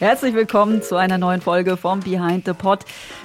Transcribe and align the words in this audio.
Herzlich 0.00 0.34
willkommen 0.34 0.82
zu 0.82 0.96
einer 0.96 1.18
neuen 1.18 1.40
Folge 1.40 1.76
vom 1.76 2.00
Behind 2.00 2.44
the 2.44 2.52
Pod, 2.52 2.80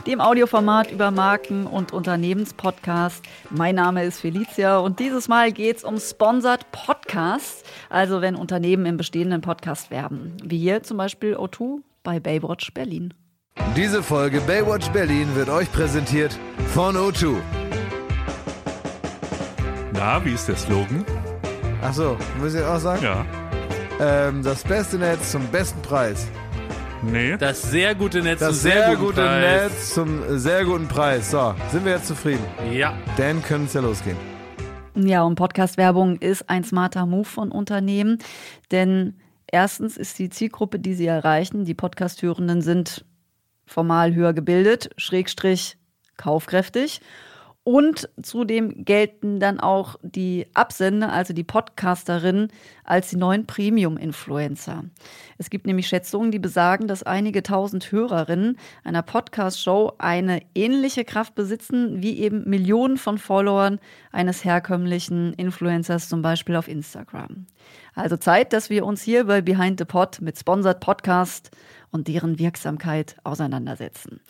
dem 0.06 0.22
Audioformat 0.22 0.92
über 0.92 1.10
Marken- 1.10 1.66
und 1.66 1.94
Unternehmenspodcast. 1.94 3.24
Mein 3.50 3.74
Name 3.74 4.06
ist 4.06 4.20
Felicia 4.20 4.78
und 4.78 5.00
dieses 5.00 5.28
Mal 5.28 5.52
geht 5.52 5.78
es 5.78 5.84
um 5.84 5.98
Sponsored 5.98 6.72
Podcasts, 6.72 7.64
also 7.90 8.22
wenn 8.22 8.36
Unternehmen 8.36 8.86
im 8.86 8.98
bestehenden 8.98 9.42
Podcast 9.42 9.90
werben, 9.90 10.38
wie 10.44 10.60
hier 10.60 10.84
zum 10.84 10.98
Beispiel 10.98 11.36
O2 11.36 11.80
bei 12.04 12.20
Baywatch 12.20 12.72
Berlin. 12.76 13.16
Diese 13.76 14.04
Folge 14.04 14.40
Baywatch 14.42 14.90
Berlin 14.90 15.28
wird 15.34 15.50
euch 15.50 15.72
präsentiert 15.72 16.38
von 16.68 16.96
O2. 16.96 17.38
Na, 19.94 20.24
wie 20.24 20.34
ist 20.34 20.48
der 20.48 20.56
Slogan? 20.56 21.04
Achso, 21.82 22.16
muss 22.40 22.54
ich 22.54 22.64
auch 22.64 22.80
sagen? 22.80 23.04
Ja. 23.04 23.26
Ähm, 24.00 24.44
das 24.44 24.64
beste 24.64 24.98
Netz 24.98 25.32
zum 25.32 25.48
besten 25.48 25.82
Preis. 25.82 26.28
Nee. 27.02 27.38
Das 27.38 27.62
sehr 27.62 27.96
gute 27.96 28.22
Netz 28.22 28.40
Das 28.40 28.50
zum 28.50 28.72
sehr, 28.72 28.86
sehr 28.86 28.96
guten 28.96 29.06
gute 29.06 29.22
Preis. 29.22 29.72
Netz 29.72 29.94
zum 29.94 30.40
sehr 30.40 30.66
guten 30.66 30.88
Preis. 30.88 31.32
So, 31.32 31.56
sind 31.72 31.86
wir 31.86 31.94
jetzt 31.94 32.08
zufrieden? 32.08 32.44
Ja. 32.72 32.98
Dann 33.18 33.42
können 33.42 33.66
es 33.66 33.74
ja 33.74 33.82
losgehen. 33.82 34.18
Ja, 34.96 35.24
und 35.24 35.36
Podcast-Werbung 35.36 36.18
ist 36.18 36.50
ein 36.50 36.64
smarter 36.64 37.06
Move 37.06 37.26
von 37.26 37.52
Unternehmen, 37.52 38.18
denn 38.72 39.16
erstens 39.48 39.96
ist 39.96 40.20
die 40.20 40.30
Zielgruppe, 40.30 40.80
die 40.80 40.94
sie 40.94 41.06
erreichen, 41.06 41.64
die 41.64 41.74
Podcast-Hörenden 41.74 42.62
sind 42.62 43.06
formal 43.66 44.14
höher 44.14 44.34
gebildet, 44.34 44.90
Schrägstrich 44.98 45.78
kaufkräftig. 46.18 47.00
Und 47.72 48.10
zudem 48.20 48.84
gelten 48.84 49.40
dann 49.40 49.60
auch 49.60 49.98
die 50.02 50.48
Absender, 50.56 51.14
also 51.14 51.36
die 51.36 51.44
Podcasterinnen, 51.44 52.48
als 52.84 53.12
die 53.12 53.16
neuen 53.16 53.46
Premium-Influencer. 53.46 54.86
Es 55.38 55.52
gibt 55.52 55.68
nämlich 55.68 55.88
Schätzungen, 55.88 56.32
die 56.32 56.40
besagen, 56.40 56.88
dass 56.88 57.04
einige 57.04 57.44
tausend 57.44 57.92
Hörerinnen 57.92 58.58
einer 58.84 59.04
Podcast-Show 59.04 59.94
eine 60.00 60.42
ähnliche 60.56 61.06
Kraft 61.06 61.36
besitzen 61.36 62.02
wie 62.02 62.18
eben 62.18 62.50
Millionen 62.50 62.98
von 62.98 63.20
Followern 63.20 63.78
eines 64.12 64.44
herkömmlichen 64.44 65.34
Influencers, 65.34 66.10
zum 66.10 66.24
Beispiel 66.24 66.56
auf 66.56 66.68
Instagram. 66.68 67.46
Also 68.00 68.16
Zeit, 68.16 68.54
dass 68.54 68.70
wir 68.70 68.86
uns 68.86 69.02
hier 69.02 69.26
bei 69.26 69.42
Behind 69.42 69.78
the 69.78 69.84
Pod 69.84 70.22
mit 70.22 70.40
Sponsored 70.40 70.80
Podcast 70.80 71.52
und 71.92 72.08
deren 72.08 72.40
Wirksamkeit 72.40 73.18
auseinandersetzen. 73.26 74.22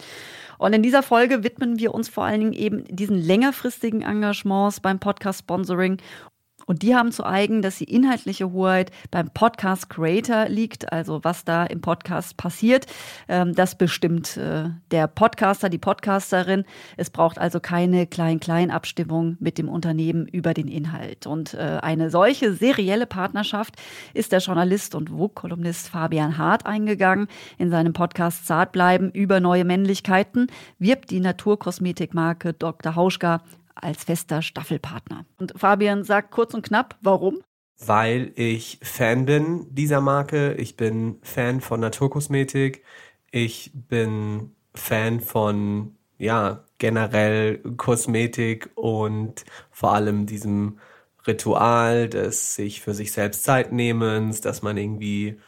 Und 0.57 0.73
in 0.73 0.81
dieser 0.81 1.03
Folge 1.03 1.43
widmen 1.43 1.77
wir 1.77 1.93
uns 1.93 2.09
vor 2.09 2.23
allen 2.23 2.39
Dingen 2.39 2.53
eben 2.53 2.85
diesen 2.85 3.15
längerfristigen 3.15 4.01
Engagements 4.01 4.79
beim 4.79 4.99
Podcast-Sponsoring. 4.99 5.97
Und 6.69 6.83
die 6.83 6.95
haben 6.95 7.11
zu 7.11 7.25
eigen, 7.25 7.63
dass 7.63 7.79
die 7.79 7.91
inhaltliche 7.91 8.51
Hoheit 8.51 8.91
beim 9.09 9.31
Podcast 9.31 9.89
Creator 9.89 10.49
liegt, 10.49 10.93
also 10.93 11.23
was 11.23 11.43
da 11.43 11.65
im 11.65 11.81
Podcast 11.81 12.37
passiert. 12.37 12.85
Ähm, 13.27 13.55
das 13.55 13.75
bestimmt 13.75 14.37
äh, 14.37 14.69
der 14.91 15.07
Podcaster, 15.07 15.69
die 15.69 15.79
Podcasterin. 15.79 16.65
Es 16.95 17.09
braucht 17.09 17.39
also 17.39 17.59
keine 17.59 18.05
Klein-Klein-Abstimmung 18.05 19.35
mit 19.39 19.57
dem 19.57 19.67
Unternehmen 19.67 20.27
über 20.27 20.53
den 20.53 20.67
Inhalt. 20.67 21.25
Und 21.25 21.55
äh, 21.55 21.79
eine 21.81 22.11
solche 22.11 22.53
serielle 22.53 23.07
Partnerschaft 23.07 23.73
ist 24.13 24.31
der 24.31 24.37
Journalist 24.37 24.93
und 24.93 25.09
Vogue-Kolumnist 25.09 25.89
Fabian 25.89 26.37
Hart 26.37 26.67
eingegangen. 26.67 27.29
In 27.57 27.71
seinem 27.71 27.93
Podcast 27.93 28.45
Zartbleiben 28.45 29.09
über 29.09 29.39
neue 29.39 29.65
Männlichkeiten 29.65 30.45
wirbt 30.77 31.09
die 31.09 31.19
Naturkosmetikmarke 31.19 32.53
Dr. 32.53 32.93
Hauschka 32.93 33.41
als 33.83 34.03
fester 34.03 34.41
Staffelpartner. 34.41 35.25
Und 35.37 35.53
Fabian 35.55 36.03
sagt 36.03 36.31
kurz 36.31 36.53
und 36.53 36.65
knapp, 36.65 36.97
warum? 37.01 37.41
weil 37.79 38.33
ich 38.35 38.79
Fan 38.81 39.25
bin 39.25 39.67
dieser 39.73 40.01
Marke. 40.01 40.53
Ich 40.55 40.75
bin 40.75 41.19
Fan 41.23 41.61
von 41.61 41.79
Naturkosmetik. 41.79 42.83
Ich 43.31 43.71
bin 43.73 44.55
Fan 44.75 45.21
von, 45.21 45.95
ja, 46.17 46.65
generell 46.77 47.59
Kosmetik 47.77 48.69
und 48.75 49.45
vor 49.71 49.93
allem 49.93 50.25
diesem 50.25 50.79
Ritual 51.27 52.09
des 52.09 52.55
sich 52.55 52.81
für 52.81 52.93
sich 52.93 53.11
selbst 53.11 53.43
Zeit 53.43 53.71
nehmens, 53.71 54.41
dass 54.41 54.61
man 54.61 54.77
irgendwie 54.77 55.39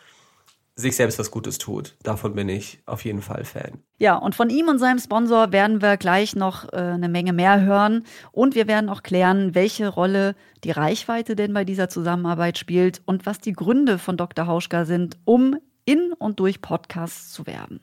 sich 0.81 0.95
selbst 0.95 1.19
was 1.19 1.31
Gutes 1.31 1.57
tut. 1.57 1.95
Davon 2.03 2.35
bin 2.35 2.49
ich 2.49 2.79
auf 2.85 3.05
jeden 3.05 3.21
Fall 3.21 3.45
Fan. 3.45 3.79
Ja, 3.97 4.15
und 4.15 4.35
von 4.35 4.49
ihm 4.49 4.67
und 4.67 4.79
seinem 4.79 4.99
Sponsor 4.99 5.51
werden 5.51 5.81
wir 5.81 5.97
gleich 5.97 6.35
noch 6.35 6.71
äh, 6.73 6.77
eine 6.77 7.09
Menge 7.09 7.33
mehr 7.33 7.61
hören. 7.61 8.03
Und 8.31 8.55
wir 8.55 8.67
werden 8.67 8.89
auch 8.89 9.03
klären, 9.03 9.55
welche 9.55 9.87
Rolle 9.87 10.35
die 10.63 10.71
Reichweite 10.71 11.35
denn 11.35 11.53
bei 11.53 11.65
dieser 11.65 11.89
Zusammenarbeit 11.89 12.57
spielt 12.57 13.01
und 13.05 13.25
was 13.25 13.39
die 13.39 13.53
Gründe 13.53 13.97
von 13.97 14.17
Dr. 14.17 14.47
Hauschka 14.47 14.85
sind, 14.85 15.17
um 15.25 15.55
in 15.85 16.13
und 16.13 16.39
durch 16.39 16.61
Podcasts 16.61 17.31
zu 17.31 17.45
werben. 17.47 17.81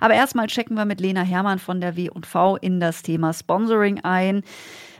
Aber 0.00 0.14
erstmal 0.14 0.46
checken 0.46 0.76
wir 0.76 0.84
mit 0.84 1.00
Lena 1.00 1.22
Hermann 1.22 1.58
von 1.58 1.80
der 1.80 1.96
W&V 1.96 2.56
in 2.56 2.80
das 2.80 3.02
Thema 3.02 3.32
Sponsoring 3.32 4.00
ein. 4.00 4.42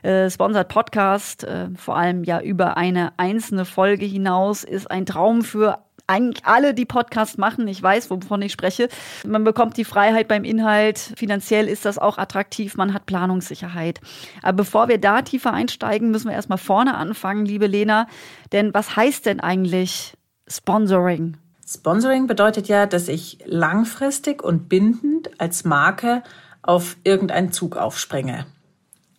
Äh, 0.03 0.31
Sponsored 0.31 0.69
Podcast, 0.69 1.45
äh, 1.45 1.69
vor 1.77 1.97
allem 1.97 2.25
ja 2.25 2.41
über 2.41 2.77
eine 2.77 3.12
einzelne 3.19 3.65
Folge 3.65 4.06
hinaus, 4.06 4.65
ist 4.65 4.91
ein 4.91 5.06
Traum 5.06 5.43
für 5.43 5.85
eigentlich 6.08 6.44
alle, 6.44 6.74
die 6.74 6.86
Podcasts 6.86 7.38
machen, 7.38 7.69
ich 7.69 7.82
weiß, 7.82 8.10
wovon 8.10 8.42
ich 8.42 8.52
spreche. 8.52 8.88
Man 9.26 9.44
bekommt 9.44 9.76
die 9.76 9.84
Freiheit 9.84 10.26
beim 10.26 10.44
Inhalt. 10.44 10.98
Finanziell 11.16 11.69
ist 11.69 11.84
das 11.84 11.98
auch 11.98 12.19
attraktiv. 12.19 12.76
Man 12.76 12.94
hat 12.94 13.06
Planungssicherheit. 13.06 14.00
Aber 14.42 14.56
bevor 14.58 14.88
wir 14.88 14.98
da 14.98 15.22
tiefer 15.22 15.52
einsteigen, 15.52 16.10
müssen 16.10 16.28
wir 16.28 16.34
erstmal 16.34 16.58
vorne 16.58 16.96
anfangen, 16.96 17.44
liebe 17.44 17.66
Lena. 17.66 18.06
Denn 18.52 18.72
was 18.74 18.96
heißt 18.96 19.26
denn 19.26 19.41
eigentlich 19.41 20.14
Sponsoring? 20.48 21.36
Sponsoring 21.66 22.26
bedeutet 22.26 22.69
ja, 22.69 22.86
dass 22.86 23.08
ich 23.08 23.38
langfristig 23.44 24.42
und 24.42 24.70
bindend 24.70 25.38
als 25.38 25.64
Marke 25.66 26.22
auf 26.62 26.96
irgendeinen 27.04 27.52
Zug 27.52 27.76
aufspringe. 27.76 28.46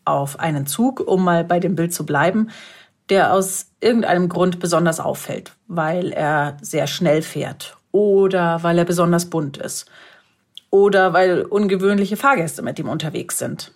Auf 0.06 0.40
einen 0.40 0.66
Zug, 0.66 1.00
um 1.02 1.24
mal 1.24 1.44
bei 1.44 1.60
dem 1.60 1.76
Bild 1.76 1.94
zu 1.94 2.04
bleiben, 2.08 2.50
der 3.10 3.34
aus 3.34 3.68
irgendeinem 3.82 4.30
Grund 4.30 4.60
besonders 4.60 5.00
auffällt, 5.00 5.54
weil 5.68 6.12
er 6.12 6.58
sehr 6.62 6.88
schnell 6.88 7.22
fährt 7.22 7.78
oder 7.92 8.62
weil 8.64 8.78
er 8.78 8.86
besonders 8.86 9.30
bunt 9.30 9.58
ist 9.58 9.86
oder 10.70 11.14
weil 11.14 11.42
ungewöhnliche 11.42 12.18
Fahrgäste 12.18 12.62
mit 12.62 12.78
ihm 12.80 12.90
unterwegs 12.90 13.40
sind. 13.40 13.72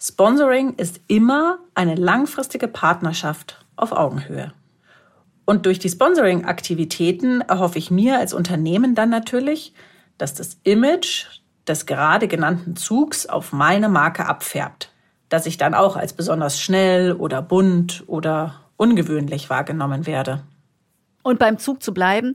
Sponsoring 0.00 0.74
ist 0.74 1.00
immer 1.06 1.58
eine 1.74 1.94
langfristige 1.94 2.68
Partnerschaft 2.68 3.64
auf 3.76 3.92
Augenhöhe. 3.92 4.52
Und 5.46 5.66
durch 5.66 5.78
die 5.78 5.88
Sponsoring-Aktivitäten 5.88 7.42
erhoffe 7.42 7.78
ich 7.78 7.90
mir 7.90 8.18
als 8.18 8.32
Unternehmen 8.32 8.94
dann 8.94 9.10
natürlich, 9.10 9.74
dass 10.18 10.34
das 10.34 10.58
Image 10.64 11.26
des 11.66 11.86
gerade 11.86 12.28
genannten 12.28 12.76
Zugs 12.76 13.26
auf 13.26 13.52
meine 13.52 13.88
Marke 13.88 14.26
abfärbt, 14.26 14.90
dass 15.28 15.46
ich 15.46 15.56
dann 15.56 15.74
auch 15.74 15.96
als 15.96 16.12
besonders 16.12 16.60
schnell 16.60 17.12
oder 17.12 17.42
bunt 17.42 18.04
oder 18.06 18.60
ungewöhnlich 18.76 19.50
wahrgenommen 19.50 20.06
werde. 20.06 20.44
Und 21.22 21.38
beim 21.38 21.58
Zug 21.58 21.82
zu 21.82 21.94
bleiben, 21.94 22.34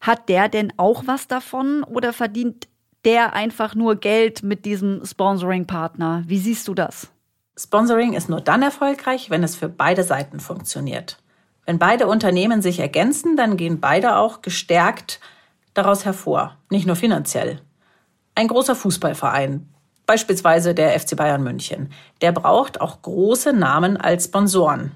hat 0.00 0.28
der 0.28 0.48
denn 0.48 0.72
auch 0.76 1.04
was 1.06 1.26
davon 1.26 1.82
oder 1.82 2.12
verdient 2.12 2.68
der 3.04 3.34
einfach 3.34 3.74
nur 3.74 3.96
Geld 3.96 4.42
mit 4.42 4.64
diesem 4.64 5.04
Sponsoring-Partner? 5.04 6.24
Wie 6.26 6.38
siehst 6.38 6.66
du 6.68 6.74
das? 6.74 7.08
Sponsoring 7.56 8.12
ist 8.12 8.28
nur 8.28 8.40
dann 8.40 8.62
erfolgreich, 8.62 9.30
wenn 9.30 9.42
es 9.42 9.56
für 9.56 9.68
beide 9.68 10.02
Seiten 10.02 10.40
funktioniert. 10.40 11.18
Wenn 11.64 11.78
beide 11.78 12.06
Unternehmen 12.06 12.62
sich 12.62 12.80
ergänzen, 12.80 13.36
dann 13.36 13.56
gehen 13.56 13.80
beide 13.80 14.16
auch 14.16 14.42
gestärkt 14.42 15.20
daraus 15.72 16.04
hervor, 16.04 16.56
nicht 16.70 16.86
nur 16.86 16.96
finanziell. 16.96 17.60
Ein 18.34 18.48
großer 18.48 18.74
Fußballverein, 18.74 19.68
beispielsweise 20.04 20.74
der 20.74 20.98
FC 20.98 21.16
Bayern 21.16 21.42
München, 21.42 21.90
der 22.20 22.32
braucht 22.32 22.80
auch 22.80 23.02
große 23.02 23.52
Namen 23.52 23.96
als 23.96 24.26
Sponsoren. 24.26 24.92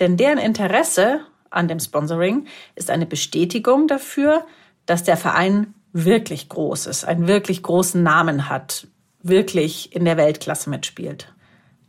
Denn 0.00 0.16
deren 0.16 0.38
Interesse 0.38 1.20
an 1.50 1.68
dem 1.68 1.80
Sponsoring 1.80 2.46
ist 2.74 2.90
eine 2.90 3.06
Bestätigung 3.06 3.86
dafür, 3.86 4.44
dass 4.86 5.04
der 5.04 5.16
Verein 5.16 5.74
wirklich 5.92 6.48
groß 6.48 6.86
ist, 6.86 7.04
einen 7.04 7.28
wirklich 7.28 7.62
großen 7.62 8.02
Namen 8.02 8.48
hat, 8.48 8.88
wirklich 9.22 9.94
in 9.94 10.04
der 10.04 10.16
Weltklasse 10.16 10.68
mitspielt. 10.68 11.32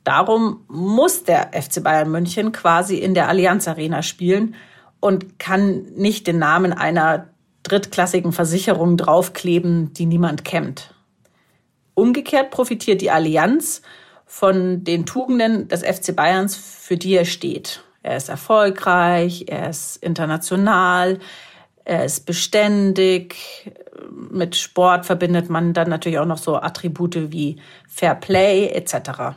Darum 0.03 0.63
muss 0.67 1.23
der 1.23 1.49
FC 1.59 1.83
Bayern 1.83 2.11
München 2.11 2.51
quasi 2.51 2.97
in 2.97 3.15
der 3.15 3.27
Allianz 3.27 3.67
Arena 3.67 4.03
spielen 4.03 4.55
und 4.99 5.39
kann 5.39 5.85
nicht 5.95 6.27
den 6.27 6.37
Namen 6.37 6.73
einer 6.73 7.29
drittklassigen 7.63 8.31
Versicherung 8.31 8.97
draufkleben, 8.97 9.93
die 9.93 10.05
niemand 10.05 10.45
kennt. 10.45 10.93
Umgekehrt 11.95 12.51
profitiert 12.51 13.01
die 13.01 13.09
Allianz 13.09 13.81
von 14.27 14.83
den 14.83 15.07
Tugenden 15.07 15.67
des 15.67 15.81
FC 15.81 16.15
Bayerns, 16.15 16.55
für 16.55 16.97
die 16.97 17.13
er 17.13 17.25
steht. 17.25 17.84
Er 18.05 18.17
ist 18.17 18.29
erfolgreich, 18.29 19.45
er 19.47 19.71
ist 19.71 19.97
international, 19.97 21.17
er 21.85 22.05
ist 22.05 22.27
beständig. 22.27 23.35
Mit 24.29 24.55
Sport 24.55 25.07
verbindet 25.07 25.49
man 25.49 25.73
dann 25.73 25.89
natürlich 25.89 26.19
auch 26.19 26.27
noch 26.27 26.37
so 26.37 26.57
Attribute 26.57 27.31
wie 27.31 27.59
Fair 27.87 28.13
Play 28.13 28.67
etc. 28.67 29.35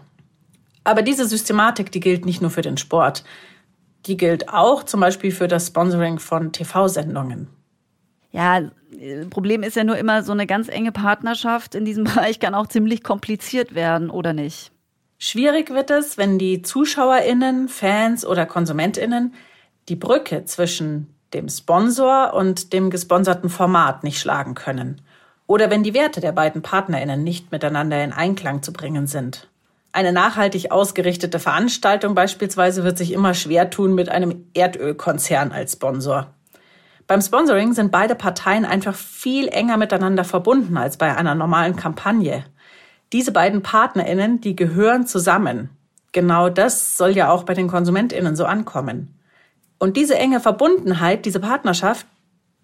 Aber 0.85 1.01
diese 1.01 1.27
Systematik, 1.27 1.91
die 1.93 2.01
gilt 2.01 2.27
nicht 2.27 2.43
nur 2.43 2.51
für 2.51 2.61
den 2.61 2.77
Sport. 2.77 3.25
Die 4.05 4.19
gilt 4.19 4.51
auch 4.51 4.83
zum 4.83 5.01
Beispiel 5.01 5.33
für 5.33 5.49
das 5.49 5.69
Sponsoring 5.69 6.19
von 6.19 6.53
TV-Sendungen. 6.53 7.49
Ja, 8.33 8.61
Problem 9.31 9.63
ist 9.63 9.77
ja 9.77 9.85
nur 9.85 9.97
immer, 9.97 10.23
so 10.23 10.33
eine 10.33 10.47
ganz 10.47 10.69
enge 10.69 10.93
Partnerschaft 10.93 11.75
in 11.75 11.87
diesem 11.87 12.05
Bereich 12.13 12.39
kann 12.39 12.55
auch 12.55 12.67
ziemlich 12.67 13.03
kompliziert 13.03 13.75
werden, 13.75 14.11
oder 14.11 14.35
nicht? 14.35 14.73
Schwierig 15.19 15.71
wird 15.71 15.91
es, 15.91 16.17
wenn 16.17 16.39
die 16.39 16.63
ZuschauerInnen, 16.63 17.69
Fans 17.69 18.25
oder 18.25 18.47
KonsumentInnen 18.47 19.35
die 19.89 19.97
Brücke 19.97 20.45
zwischen 20.45 21.13
dem 21.35 21.49
Sponsor 21.49 22.35
und 22.35 22.73
dem 22.73 22.89
gesponserten 22.89 23.51
Format 23.51 24.05
nicht 24.05 24.21
schlagen 24.21 24.55
können. 24.55 25.01
Oder 25.47 25.71
wenn 25.71 25.83
die 25.83 25.95
Werte 25.95 26.21
der 26.21 26.33
beiden 26.33 26.63
PartnerInnen 26.63 27.25
nicht 27.25 27.51
miteinander 27.51 28.03
in 28.03 28.13
Einklang 28.13 28.63
zu 28.63 28.73
bringen 28.73 29.07
sind. 29.07 29.49
Eine 29.93 30.13
nachhaltig 30.13 30.71
ausgerichtete 30.71 31.41
Veranstaltung 31.41 32.15
beispielsweise 32.15 32.85
wird 32.85 32.99
sich 32.99 33.13
immer 33.13 33.35
schwer 33.35 33.71
tun 33.71 33.95
mit 33.95 34.11
einem 34.11 34.45
Erdölkonzern 34.55 35.51
als 35.51 35.73
Sponsor. 35.73 36.33
Beim 37.09 37.23
Sponsoring 37.23 37.73
sind 37.73 37.91
beide 37.91 38.15
Parteien 38.15 38.67
einfach 38.67 38.95
viel 38.95 39.49
enger 39.49 39.79
miteinander 39.79 40.25
verbunden 40.25 40.77
als 40.77 40.99
bei 40.99 41.17
einer 41.17 41.35
normalen 41.35 41.75
Kampagne. 41.75 42.45
Diese 43.13 43.33
beiden 43.33 43.63
PartnerInnen, 43.63 44.41
die 44.41 44.57
gehören 44.57 45.07
zusammen. 45.07 45.71
Genau 46.13 46.49
das 46.49 46.97
soll 46.97 47.11
ja 47.11 47.31
auch 47.31 47.45
bei 47.45 47.55
den 47.55 47.69
KonsumentInnen 47.69 48.37
so 48.37 48.45
ankommen. 48.45 49.15
Und 49.79 49.97
diese 49.97 50.17
enge 50.17 50.41
Verbundenheit, 50.41 51.25
diese 51.25 51.41
Partnerschaft, 51.41 52.07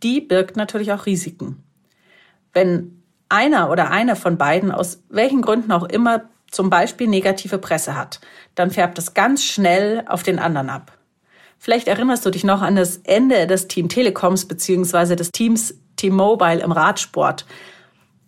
die 0.03 0.21
birgt 0.21 0.57
natürlich 0.57 0.93
auch 0.93 1.07
Risiken. 1.07 1.63
Wenn 2.53 3.03
einer 3.29 3.71
oder 3.71 3.91
eine 3.91 4.17
von 4.17 4.37
beiden 4.37 4.71
aus 4.71 5.03
welchen 5.09 5.43
Gründen 5.43 5.73
auch 5.73 5.85
immer 5.85 6.25
zum 6.51 6.71
Beispiel 6.71 7.09
negative 7.09 7.59
Presse 7.59 7.97
hat, 7.97 8.21
dann 8.55 8.71
färbt 8.71 8.99
es 8.99 9.15
ganz 9.15 9.45
schnell 9.45 10.05
auf 10.07 10.23
den 10.23 10.39
anderen 10.39 10.71
ab. 10.71 10.93
Vielleicht 11.59 11.89
erinnerst 11.89 12.27
du 12.27 12.31
dich 12.31 12.45
noch 12.45 12.63
an 12.63 12.77
das 12.77 12.99
Ende 12.99 13.47
des 13.47 13.69
Team 13.69 13.89
Telekoms 13.89 14.47
beziehungsweise 14.47 15.17
des 15.17 15.31
Teams 15.31 15.75
T-Mobile 15.97 16.61
im 16.61 16.73
Radsport. 16.73 17.47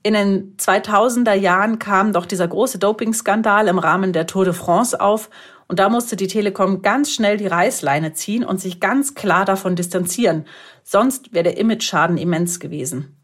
In 0.07 0.15
den 0.15 0.57
2000er 0.57 1.35
Jahren 1.35 1.81
kam 1.81 2.13
doch 2.13 2.27
dieser 2.27 2.47
große 2.47 2.79
Dopingskandal 2.79 3.67
im 3.67 3.81
Rahmen 3.81 4.13
der 4.13 4.29
Tour 4.29 4.45
de 4.45 4.55
France 4.55 5.01
auf 5.01 5.31
und 5.67 5.81
da 5.81 5.89
musste 5.89 6.15
die 6.15 6.29
Telekom 6.29 6.81
ganz 6.81 7.11
schnell 7.11 7.39
die 7.39 7.49
Reißleine 7.49 8.13
ziehen 8.13 8.45
und 8.45 8.61
sich 8.61 8.79
ganz 8.79 9.17
klar 9.17 9.45
davon 9.45 9.75
distanzieren. 9.75 10.45
Sonst 10.85 11.35
wäre 11.35 11.43
der 11.43 11.59
Imageschaden 11.59 12.19
immens 12.19 12.61
gewesen. 12.61 13.17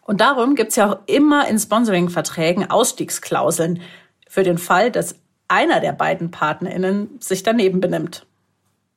Und 0.00 0.22
darum 0.22 0.54
gibt's 0.54 0.76
ja 0.76 0.90
auch 0.90 0.98
immer 1.04 1.46
in 1.46 1.58
Sponsoring-Verträgen 1.58 2.70
Ausstiegsklauseln 2.70 3.82
für 4.26 4.44
den 4.44 4.56
Fall, 4.56 4.90
dass 4.90 5.16
einer 5.48 5.80
der 5.80 5.92
beiden 5.92 6.30
PartnerInnen 6.30 7.20
sich 7.20 7.42
daneben 7.42 7.82
benimmt. 7.82 8.26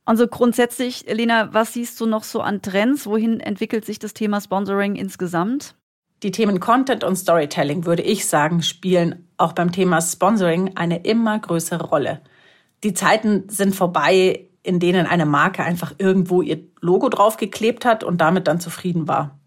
Also 0.05 0.29
grundsätzlich, 0.29 1.03
Lena, 1.13 1.53
was 1.53 1.73
siehst 1.73 1.99
du 1.99 2.05
noch 2.05 2.23
so 2.23 2.39
an 2.39 2.61
Trends? 2.61 3.05
Wohin 3.05 3.41
entwickelt 3.41 3.83
sich 3.83 3.99
das 3.99 4.13
Thema 4.13 4.39
Sponsoring 4.39 4.95
insgesamt? 4.95 5.75
Die 6.23 6.31
Themen 6.31 6.59
Content 6.59 7.03
und 7.03 7.15
Storytelling, 7.15 7.85
würde 7.85 8.01
ich 8.01 8.25
sagen, 8.27 8.63
spielen 8.63 9.27
auch 9.37 9.53
beim 9.53 9.71
Thema 9.71 10.01
Sponsoring 10.01 10.75
eine 10.75 11.03
immer 11.03 11.37
größere 11.37 11.83
Rolle. 11.83 12.21
Die 12.83 12.93
Zeiten 12.93 13.47
sind 13.49 13.75
vorbei, 13.75 14.47
in 14.63 14.79
denen 14.79 15.05
eine 15.05 15.27
Marke 15.27 15.63
einfach 15.63 15.93
irgendwo 15.99 16.41
ihr 16.41 16.59
Logo 16.81 17.09
draufgeklebt 17.09 17.85
hat 17.85 18.03
und 18.03 18.19
damit 18.19 18.47
dann 18.47 18.59
zufrieden 18.59 19.07
war. 19.07 19.37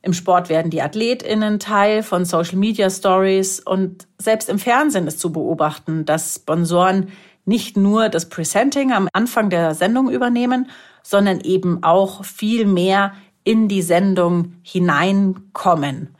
Im 0.00 0.12
Sport 0.12 0.48
werden 0.48 0.70
die 0.70 0.82
AthletInnen 0.82 1.58
Teil 1.58 2.02
von 2.02 2.24
Social 2.24 2.56
Media 2.56 2.88
Stories 2.88 3.60
und 3.60 4.06
selbst 4.18 4.48
im 4.48 4.58
Fernsehen 4.58 5.06
ist 5.06 5.20
zu 5.20 5.32
beobachten, 5.32 6.04
dass 6.04 6.36
Sponsoren 6.36 7.08
nicht 7.44 7.76
nur 7.76 8.08
das 8.08 8.28
Presenting 8.28 8.92
am 8.92 9.08
Anfang 9.12 9.50
der 9.50 9.74
Sendung 9.74 10.10
übernehmen, 10.10 10.70
sondern 11.02 11.40
eben 11.40 11.82
auch 11.82 12.24
viel 12.24 12.66
mehr 12.66 13.12
in 13.44 13.68
die 13.68 13.82
Sendung 13.82 14.54
hineinkommen. 14.62 16.14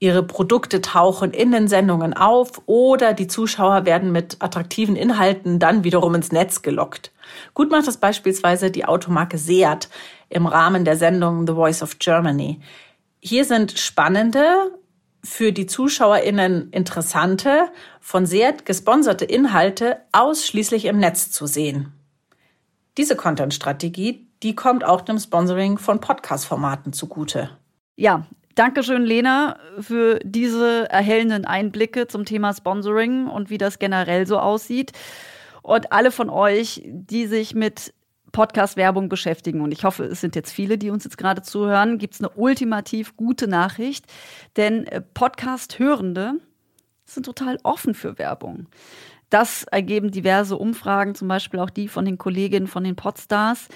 Ihre 0.00 0.22
Produkte 0.22 0.80
tauchen 0.80 1.32
in 1.32 1.50
den 1.50 1.66
Sendungen 1.66 2.14
auf 2.14 2.62
oder 2.66 3.14
die 3.14 3.26
Zuschauer 3.26 3.84
werden 3.84 4.12
mit 4.12 4.36
attraktiven 4.38 4.94
Inhalten 4.94 5.58
dann 5.58 5.82
wiederum 5.82 6.14
ins 6.14 6.30
Netz 6.30 6.62
gelockt. 6.62 7.10
Gut 7.52 7.70
macht 7.70 7.88
das 7.88 7.96
beispielsweise 7.96 8.70
die 8.70 8.84
Automarke 8.84 9.38
Seat 9.38 9.88
im 10.28 10.46
Rahmen 10.46 10.84
der 10.84 10.96
Sendung 10.96 11.46
The 11.46 11.54
Voice 11.54 11.82
of 11.82 11.98
Germany. 11.98 12.60
Hier 13.20 13.44
sind 13.44 13.76
spannende, 13.76 14.70
für 15.24 15.52
die 15.52 15.66
ZuschauerInnen 15.66 16.70
interessante, 16.70 17.70
von 18.00 18.24
sehr 18.24 18.52
gesponserte 18.52 19.24
Inhalte 19.24 19.98
ausschließlich 20.12 20.84
im 20.84 20.98
Netz 20.98 21.32
zu 21.32 21.46
sehen. 21.46 21.92
Diese 22.98 23.14
Content-Strategie, 23.14 24.26
die 24.42 24.56
kommt 24.56 24.84
auch 24.84 25.00
dem 25.00 25.18
Sponsoring 25.18 25.78
von 25.78 26.00
Podcast-Formaten 26.00 26.92
zugute. 26.92 27.50
Ja, 27.94 28.26
danke 28.56 28.82
schön, 28.82 29.04
Lena, 29.04 29.56
für 29.78 30.18
diese 30.24 30.90
erhellenden 30.90 31.44
Einblicke 31.44 32.08
zum 32.08 32.24
Thema 32.24 32.52
Sponsoring 32.52 33.28
und 33.28 33.50
wie 33.50 33.58
das 33.58 33.78
generell 33.78 34.26
so 34.26 34.38
aussieht. 34.40 34.90
Und 35.62 35.92
alle 35.92 36.10
von 36.10 36.28
euch, 36.28 36.82
die 36.84 37.26
sich 37.26 37.54
mit 37.54 37.94
Podcast-Werbung 38.32 39.08
beschäftigen. 39.08 39.60
Und 39.60 39.70
ich 39.70 39.84
hoffe, 39.84 40.04
es 40.04 40.20
sind 40.20 40.34
jetzt 40.34 40.52
viele, 40.52 40.76
die 40.76 40.90
uns 40.90 41.04
jetzt 41.04 41.18
gerade 41.18 41.42
zuhören. 41.42 41.98
Gibt 41.98 42.14
es 42.14 42.20
eine 42.20 42.30
ultimativ 42.30 43.16
gute 43.16 43.46
Nachricht? 43.46 44.06
Denn 44.56 44.86
äh, 44.86 45.00
Podcast-Hörende 45.00 46.34
sind 47.04 47.24
total 47.24 47.58
offen 47.62 47.94
für 47.94 48.18
Werbung. 48.18 48.66
Das 49.30 49.64
ergeben 49.64 50.10
diverse 50.10 50.56
Umfragen, 50.56 51.14
zum 51.14 51.28
Beispiel 51.28 51.60
auch 51.60 51.70
die 51.70 51.88
von 51.88 52.04
den 52.04 52.18
Kolleginnen 52.18 52.66
von 52.66 52.84
den 52.84 52.96
Podstars. 52.96 53.68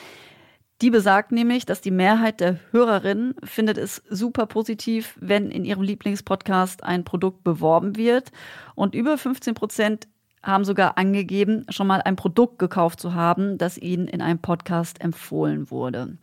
Die 0.80 0.90
besagt 0.90 1.30
nämlich, 1.30 1.64
dass 1.64 1.80
die 1.80 1.92
Mehrheit 1.92 2.40
der 2.40 2.58
Hörerinnen 2.72 3.36
findet 3.44 3.78
es 3.78 4.02
super 4.10 4.46
positiv, 4.46 5.16
wenn 5.20 5.50
in 5.50 5.64
ihrem 5.64 5.82
Lieblingspodcast 5.82 6.82
ein 6.82 7.04
Produkt 7.04 7.44
beworben 7.44 7.96
wird. 7.96 8.32
Und 8.74 8.94
über 8.94 9.16
15 9.16 9.54
Prozent 9.54 10.08
haben 10.42 10.64
sogar 10.64 10.98
angegeben, 10.98 11.66
schon 11.68 11.86
mal 11.86 12.02
ein 12.02 12.16
Produkt 12.16 12.58
gekauft 12.58 12.98
zu 12.98 13.14
haben, 13.14 13.58
das 13.58 13.78
ihnen 13.78 14.08
in 14.08 14.20
einem 14.20 14.40
Podcast 14.40 15.00
empfohlen 15.00 15.70
wurde. 15.70 16.18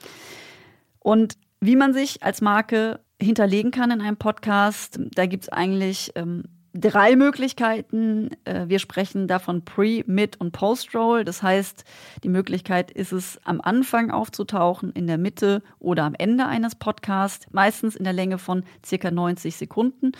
Und 1.00 1.38
wie 1.62 1.78
man 1.78 1.94
sich 1.94 2.22
als 2.22 2.42
Marke 2.42 3.00
hinterlegen 3.22 3.72
kann 3.72 3.92
in 3.92 4.02
einem 4.02 4.18
Podcast, 4.18 5.00
da 5.16 5.26
gibt 5.26 5.44
es 5.44 5.50
eigentlich 5.50 6.12
ähm, 6.16 6.44
drei 6.74 7.16
Möglichkeiten. 7.16 8.30
Äh, 8.45 8.68
wir 8.68 8.80
sprechen 8.80 9.27
davon 9.27 9.63
Pre-, 9.63 10.04
Mid- 10.07 10.39
und 10.39 10.51
Post-Roll. 10.51 11.24
Das 11.24 11.42
heißt, 11.42 11.83
die 12.24 12.30
Möglichkeit 12.30 12.92
ist 12.92 13.12
es, 13.12 13.39
am 13.44 13.62
Anfang 13.62 14.12
aufzutauchen, 14.12 14.92
in 14.92 15.07
der 15.07 15.18
Mitte 15.18 15.62
oder 15.80 16.04
am 16.04 16.16
Ende 16.18 16.45
eines 16.45 16.75
Podcasts, 16.75 17.48
meistens 17.51 17.95
in 17.95 18.04
der 18.04 18.14
Länge 18.14 18.38
von 18.38 18.64
circa 18.85 19.11
90 19.11 19.56
Sekunden. 19.56 20.11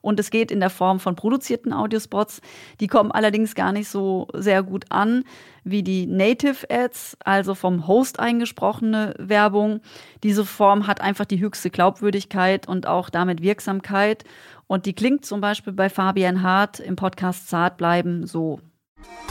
Und 0.00 0.20
es 0.20 0.30
geht 0.30 0.50
in 0.50 0.60
der 0.60 0.70
Form 0.70 1.00
von 1.00 1.16
produzierten 1.16 1.72
Audiospots. 1.72 2.42
Die 2.80 2.88
kommen 2.88 3.10
allerdings 3.10 3.54
gar 3.54 3.72
nicht 3.72 3.88
so 3.88 4.28
sehr 4.34 4.62
gut 4.62 4.84
an 4.90 5.24
wie 5.64 5.82
die 5.82 6.06
Native 6.06 6.68
Ads, 6.70 7.16
also 7.24 7.54
vom 7.54 7.86
Host 7.86 8.20
eingesprochene 8.20 9.14
Werbung. 9.18 9.80
Diese 10.22 10.44
Form 10.44 10.86
hat 10.86 11.00
einfach 11.00 11.24
die 11.24 11.40
höchste 11.40 11.70
Glaubwürdigkeit 11.70 12.68
und 12.68 12.86
auch 12.86 13.08
damit 13.08 13.42
Wirksamkeit. 13.42 14.24
Und 14.66 14.86
die 14.86 14.94
klingt 14.94 15.24
zum 15.24 15.40
Beispiel 15.40 15.72
bei 15.72 15.88
Fabian 15.88 16.42
Hart 16.42 16.80
im 16.80 16.96
Podcast 16.96 17.48
Zart 17.48 17.76
bleiben 17.76 18.26
so. 18.26 18.60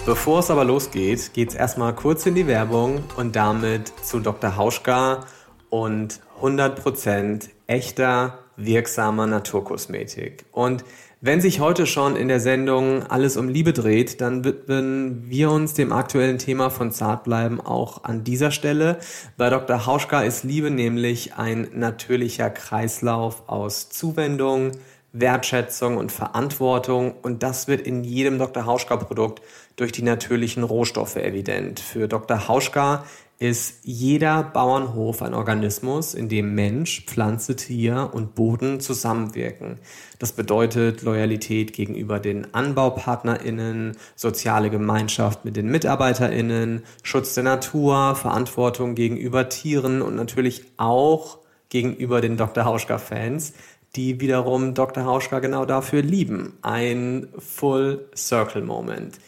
Bevor 0.06 0.40
es 0.40 0.52
aber 0.52 0.66
losgeht, 0.66 1.34
geht 1.34 1.50
es 1.50 1.56
erstmal 1.56 1.96
kurz 1.96 2.26
in 2.26 2.36
die 2.36 2.48
Werbung 2.48 3.04
und 3.16 3.36
damit 3.36 3.88
zu 4.04 4.20
Dr. 4.20 4.58
Hauschka 4.58 5.26
und 5.70 6.20
100% 6.42 7.50
echter, 7.68 8.40
wirksamer 8.58 9.26
Naturkosmetik. 9.28 10.46
Und 10.52 10.84
wenn 11.22 11.40
sich 11.40 11.62
heute 11.62 11.88
schon 11.88 12.18
in 12.18 12.28
der 12.28 12.42
Sendung 12.42 13.04
alles 13.04 13.38
um 13.38 13.48
Liebe 13.48 13.72
dreht, 13.72 14.20
dann 14.20 14.44
widmen 14.44 15.30
wir 15.30 15.52
uns 15.52 15.74
dem 15.74 15.94
aktuellen 15.94 16.38
Thema 16.38 16.70
von 16.70 16.92
Zartbleiben 16.92 17.62
auch 17.62 18.04
an 18.04 18.26
dieser 18.26 18.52
Stelle. 18.52 19.00
Bei 19.38 19.50
Dr. 19.50 19.86
Hauschka 19.86 20.22
ist 20.24 20.44
Liebe 20.44 20.70
nämlich 20.70 21.36
ein 21.36 21.70
natürlicher 21.74 22.50
Kreislauf 22.50 23.48
aus 23.48 23.90
Zuwendung, 23.90 24.72
Wertschätzung 25.14 25.98
und 25.98 26.12
Verantwortung 26.12 27.14
und 27.22 27.44
das 27.44 27.68
wird 27.68 27.82
in 27.82 28.04
jedem 28.04 28.40
Dr. 28.40 28.66
Hauschka 28.66 28.98
Produkt 28.98 29.42
durch 29.76 29.92
die 29.92 30.02
natürlichen 30.02 30.64
Rohstoffe 30.64 31.16
evident. 31.16 31.80
Für 31.80 32.08
Dr. 32.08 32.48
Hauschka 32.48 33.06
ist 33.38 33.82
jeder 33.84 34.42
Bauernhof 34.42 35.22
ein 35.22 35.34
Organismus, 35.34 36.14
in 36.14 36.30
dem 36.30 36.56
Mensch, 36.56 37.06
Pflanze, 37.06 37.56
Tier 37.56 38.10
und 38.14 38.36
Boden 38.36 38.80
zusammenwirken. 38.80 39.80
Das 40.18 40.32
bedeutet 40.32 41.02
Loyalität 41.02 41.74
gegenüber 41.74 42.20
den 42.20 42.54
AnbaupartnerInnen, 42.54 43.98
soziale 44.16 44.70
Gemeinschaft 44.70 45.46
mit 45.46 45.58
den 45.58 45.70
MitarbeiterInnen, 45.70 46.84
Schutz 47.04 47.34
der 47.34 47.44
Natur, 47.44 48.16
Verantwortung 48.16 48.96
gegenüber 48.96 49.50
Tieren 49.50 50.02
und 50.02 50.16
natürlich 50.16 50.64
auch 50.78 51.40
gegenüber 51.74 52.22
den 52.22 52.38
Dr. 52.38 52.66
Hauschka-Fans, 52.66 53.54
die 53.96 54.20
wiederum 54.20 54.74
Dr. 54.74 55.06
Hauschka 55.06 55.40
genau 55.40 55.66
dafür 55.66 56.02
lieben. 56.02 56.58
Ein 56.62 57.28
Full 57.38 58.08
Circle 58.16 58.64
Moment. 58.64 59.20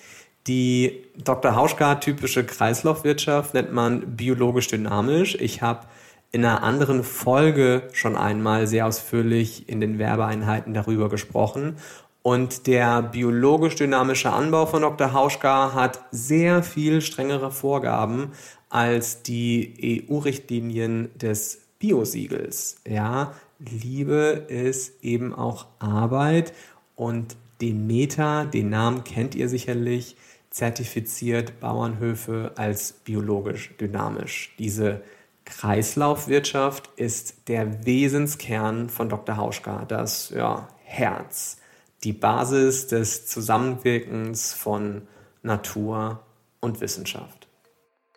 Die 0.48 1.03
Dr. 1.17 1.55
Hauschka 1.55 1.95
typische 1.95 2.43
Kreislaufwirtschaft 2.43 3.53
nennt 3.53 3.74
man 3.74 4.15
biologisch 4.15 4.67
dynamisch. 4.67 5.36
Ich 5.39 5.62
habe 5.62 5.88
in 6.31 6.43
einer 6.45 6.63
anderen 6.63 7.03
Folge 7.03 7.84
schon 7.93 8.15
einmal 8.15 8.67
sehr 8.67 8.86
ausführlich 8.86 9.69
in 9.69 9.79
den 9.79 10.00
Werbeeinheiten 10.00 10.74
darüber 10.74 11.10
gesprochen. 11.10 11.77
Und 12.22 12.65
der 12.67 13.03
biologisch-dynamische 13.03 14.31
Anbau 14.31 14.65
von 14.65 14.81
Dr. 14.81 15.13
Hauschka 15.13 15.74
hat 15.74 16.00
sehr 16.12 16.63
viel 16.63 17.01
strengere 17.01 17.51
Vorgaben 17.51 18.31
als 18.69 19.22
die 19.22 20.05
EU-Richtlinien 20.10 21.10
des 21.15 21.62
Biosiegels. 21.79 22.77
Ja, 22.88 23.34
Liebe 23.59 24.45
ist 24.47 25.03
eben 25.03 25.33
auch 25.33 25.67
Arbeit 25.79 26.53
und 26.95 27.38
Demeter, 27.62 28.45
den 28.45 28.69
Namen 28.69 29.03
kennt 29.03 29.35
ihr 29.35 29.47
sicherlich, 29.47 30.17
zertifiziert 30.50 31.59
Bauernhöfe 31.59 32.53
als 32.55 32.93
biologisch 32.93 33.75
dynamisch. 33.77 34.55
Diese 34.59 35.01
Kreislaufwirtschaft 35.45 36.89
ist 36.95 37.47
der 37.47 37.85
Wesenskern 37.85 38.89
von 38.89 39.09
Dr. 39.09 39.38
Hauschka, 39.38 39.85
das 39.85 40.31
ja, 40.31 40.67
Herz, 40.83 41.57
die 42.03 42.13
Basis 42.13 42.88
des 42.88 43.27
Zusammenwirkens 43.27 44.53
von 44.53 45.07
Natur 45.43 46.24
und 46.59 46.81
Wissenschaft. 46.81 47.47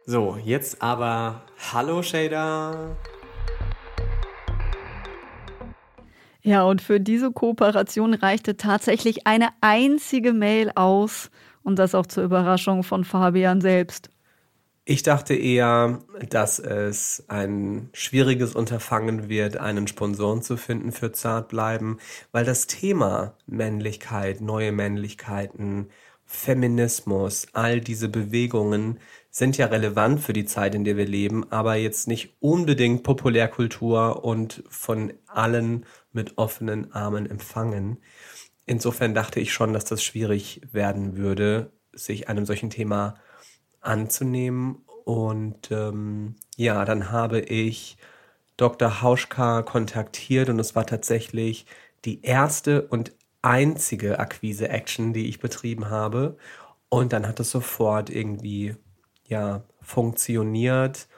So, 0.06 0.38
jetzt 0.42 0.80
aber 0.80 1.42
Hallo 1.72 2.02
Shader. 2.02 2.96
Ja, 6.48 6.64
und 6.64 6.80
für 6.80 6.98
diese 6.98 7.30
Kooperation 7.30 8.14
reichte 8.14 8.56
tatsächlich 8.56 9.26
eine 9.26 9.50
einzige 9.60 10.32
Mail 10.32 10.72
aus 10.76 11.30
und 11.62 11.78
das 11.78 11.94
auch 11.94 12.06
zur 12.06 12.24
Überraschung 12.24 12.84
von 12.84 13.04
Fabian 13.04 13.60
selbst. 13.60 14.08
Ich 14.86 15.02
dachte 15.02 15.34
eher, 15.34 15.98
dass 16.30 16.58
es 16.58 17.22
ein 17.28 17.90
schwieriges 17.92 18.54
Unterfangen 18.54 19.28
wird, 19.28 19.58
einen 19.58 19.88
Sponsoren 19.88 20.40
zu 20.40 20.56
finden 20.56 20.90
für 20.90 21.12
Zartbleiben, 21.12 21.98
weil 22.32 22.46
das 22.46 22.66
Thema 22.66 23.34
Männlichkeit, 23.46 24.40
neue 24.40 24.72
Männlichkeiten, 24.72 25.90
Feminismus, 26.24 27.48
all 27.52 27.82
diese 27.82 28.08
Bewegungen 28.08 29.00
sind 29.30 29.56
ja 29.58 29.66
relevant 29.66 30.20
für 30.20 30.32
die 30.32 30.46
Zeit, 30.46 30.74
in 30.74 30.84
der 30.84 30.96
wir 30.96 31.06
leben, 31.06 31.50
aber 31.52 31.76
jetzt 31.76 32.08
nicht 32.08 32.34
unbedingt 32.40 33.02
Populärkultur 33.02 34.24
und 34.24 34.64
von 34.68 35.12
allen 35.26 35.86
mit 36.12 36.38
offenen 36.38 36.92
Armen 36.92 37.28
empfangen. 37.28 37.98
Insofern 38.66 39.14
dachte 39.14 39.40
ich 39.40 39.52
schon, 39.52 39.72
dass 39.72 39.84
das 39.84 40.02
schwierig 40.02 40.60
werden 40.72 41.16
würde, 41.16 41.70
sich 41.92 42.28
einem 42.28 42.46
solchen 42.46 42.70
Thema 42.70 43.14
anzunehmen. 43.80 44.82
Und 45.04 45.70
ähm, 45.70 46.36
ja, 46.56 46.84
dann 46.84 47.10
habe 47.10 47.40
ich 47.40 47.96
Dr. 48.56 49.02
Hauschka 49.02 49.62
kontaktiert 49.62 50.48
und 50.48 50.58
es 50.58 50.74
war 50.74 50.84
tatsächlich 50.84 51.66
die 52.04 52.22
erste 52.22 52.82
und 52.88 53.12
einzige 53.40 54.18
Akquise-Action, 54.18 55.12
die 55.12 55.28
ich 55.28 55.38
betrieben 55.38 55.90
habe. 55.90 56.36
Und 56.88 57.12
dann 57.12 57.26
hat 57.26 57.40
es 57.40 57.50
sofort 57.50 58.10
irgendwie 58.10 58.76
ja 59.28 59.62
funktioniert 59.80 61.08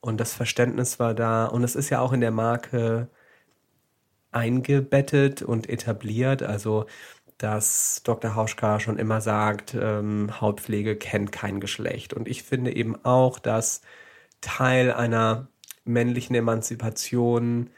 und 0.00 0.20
das 0.20 0.34
Verständnis 0.34 0.98
war 0.98 1.14
da. 1.14 1.46
Und 1.46 1.64
es 1.64 1.76
ist 1.76 1.90
ja 1.90 2.00
auch 2.00 2.12
in 2.12 2.20
der 2.20 2.30
Marke 2.30 3.08
eingebettet 4.32 5.42
und 5.42 5.68
etabliert. 5.68 6.42
Also 6.42 6.86
dass 7.40 8.02
Dr. 8.04 8.34
Hauschka 8.34 8.80
schon 8.80 8.98
immer 8.98 9.22
sagt, 9.22 9.74
ähm, 9.74 10.40
Hautpflege 10.40 10.96
kennt 10.96 11.32
kein 11.32 11.58
Geschlecht. 11.60 12.12
Und 12.12 12.28
ich 12.28 12.42
finde 12.42 12.76
eben 12.76 13.02
auch, 13.02 13.38
dass 13.38 13.80
Teil 14.42 14.92
einer 14.92 15.48
männlichen 15.84 16.36
Emanzipation 16.36 17.70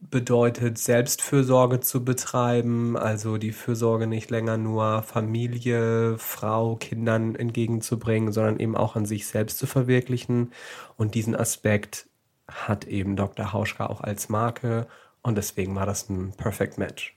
bedeutet, 0.00 0.78
Selbstfürsorge 0.78 1.80
zu 1.80 2.04
betreiben, 2.04 2.96
also 2.96 3.38
die 3.38 3.52
Fürsorge 3.52 4.06
nicht 4.06 4.30
länger 4.30 4.56
nur 4.56 5.02
Familie, 5.02 6.18
Frau, 6.18 6.76
Kindern 6.76 7.34
entgegenzubringen, 7.34 8.32
sondern 8.32 8.58
eben 8.58 8.76
auch 8.76 8.96
an 8.96 9.06
sich 9.06 9.26
selbst 9.26 9.58
zu 9.58 9.66
verwirklichen. 9.66 10.52
Und 10.96 11.14
diesen 11.14 11.34
Aspekt 11.34 12.08
hat 12.48 12.84
eben 12.84 13.16
Dr. 13.16 13.52
Hauschka 13.52 13.86
auch 13.86 14.00
als 14.00 14.28
Marke 14.28 14.86
und 15.22 15.36
deswegen 15.36 15.74
war 15.74 15.86
das 15.86 16.08
ein 16.08 16.32
Perfect 16.36 16.78
Match. 16.78 17.16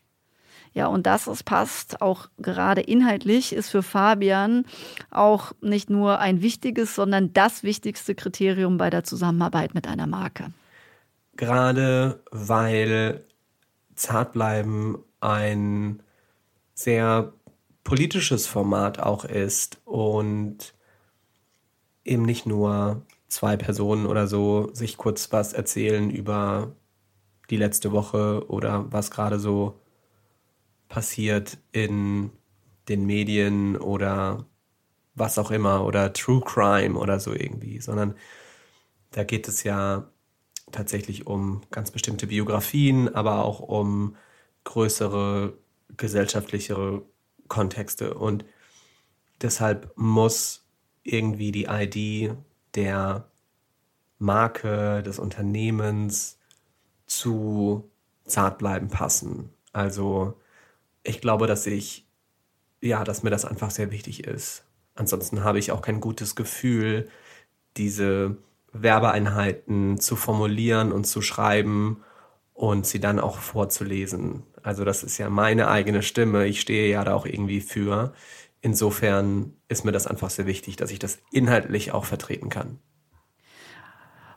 Ja, 0.73 0.87
und 0.87 1.05
dass 1.05 1.27
es 1.27 1.43
passt, 1.43 2.01
auch 2.01 2.27
gerade 2.37 2.81
inhaltlich, 2.81 3.53
ist 3.53 3.69
für 3.69 3.83
Fabian 3.83 4.65
auch 5.09 5.51
nicht 5.61 5.89
nur 5.89 6.19
ein 6.19 6.41
wichtiges, 6.41 6.95
sondern 6.95 7.33
das 7.33 7.63
wichtigste 7.63 8.15
Kriterium 8.15 8.77
bei 8.77 8.89
der 8.89 9.03
Zusammenarbeit 9.03 9.73
mit 9.73 9.87
einer 9.87 10.07
Marke. 10.07 10.51
Gerade 11.39 12.21
weil 12.31 13.23
Zartbleiben 13.95 14.97
ein 15.21 16.03
sehr 16.73 17.31
politisches 17.85 18.45
Format 18.45 18.99
auch 18.99 19.23
ist 19.23 19.79
und 19.85 20.73
eben 22.03 22.23
nicht 22.23 22.45
nur 22.45 23.05
zwei 23.29 23.55
Personen 23.55 24.05
oder 24.05 24.27
so 24.27 24.69
sich 24.73 24.97
kurz 24.97 25.31
was 25.31 25.53
erzählen 25.53 26.09
über 26.09 26.75
die 27.49 27.55
letzte 27.55 27.93
Woche 27.93 28.45
oder 28.49 28.91
was 28.91 29.09
gerade 29.09 29.39
so 29.39 29.79
passiert 30.89 31.57
in 31.71 32.31
den 32.89 33.05
Medien 33.05 33.77
oder 33.77 34.45
was 35.15 35.39
auch 35.39 35.51
immer 35.51 35.85
oder 35.85 36.11
True 36.11 36.41
Crime 36.41 36.99
oder 36.99 37.21
so 37.21 37.31
irgendwie, 37.31 37.79
sondern 37.79 38.15
da 39.11 39.23
geht 39.23 39.47
es 39.47 39.63
ja 39.63 40.11
tatsächlich 40.71 41.27
um 41.27 41.61
ganz 41.71 41.91
bestimmte 41.91 42.27
Biografien, 42.27 43.13
aber 43.13 43.43
auch 43.45 43.59
um 43.59 44.15
größere 44.63 45.53
gesellschaftlichere 45.97 47.01
Kontexte 47.47 48.13
und 48.13 48.45
deshalb 49.41 49.91
muss 49.95 50.65
irgendwie 51.03 51.51
die 51.51 51.65
ID 51.65 52.35
der 52.75 53.29
Marke, 54.19 55.01
des 55.01 55.17
Unternehmens 55.17 56.37
zu 57.05 57.89
Zartbleiben 58.25 58.89
passen. 58.89 59.49
Also 59.71 60.39
ich 61.03 61.21
glaube, 61.21 61.47
dass 61.47 61.65
ich, 61.65 62.05
ja, 62.81 63.03
dass 63.03 63.23
mir 63.23 63.29
das 63.29 63.45
einfach 63.45 63.71
sehr 63.71 63.91
wichtig 63.91 64.25
ist. 64.25 64.65
Ansonsten 64.93 65.43
habe 65.43 65.57
ich 65.57 65.71
auch 65.71 65.81
kein 65.81 66.01
gutes 66.01 66.35
Gefühl, 66.35 67.09
diese 67.77 68.37
Werbeeinheiten 68.71 69.99
zu 69.99 70.15
formulieren 70.15 70.91
und 70.91 71.05
zu 71.05 71.21
schreiben 71.21 72.03
und 72.53 72.85
sie 72.85 72.99
dann 72.99 73.19
auch 73.19 73.37
vorzulesen. 73.37 74.43
Also 74.63 74.83
das 74.83 75.03
ist 75.03 75.17
ja 75.17 75.29
meine 75.29 75.69
eigene 75.69 76.03
Stimme. 76.03 76.45
Ich 76.45 76.61
stehe 76.61 76.89
ja 76.89 77.03
da 77.03 77.13
auch 77.13 77.25
irgendwie 77.25 77.61
für. 77.61 78.13
Insofern 78.61 79.53
ist 79.69 79.85
mir 79.85 79.91
das 79.91 80.07
einfach 80.07 80.29
sehr 80.29 80.45
wichtig, 80.45 80.75
dass 80.75 80.91
ich 80.91 80.99
das 80.99 81.19
inhaltlich 81.31 81.93
auch 81.93 82.05
vertreten 82.05 82.49
kann. 82.49 82.79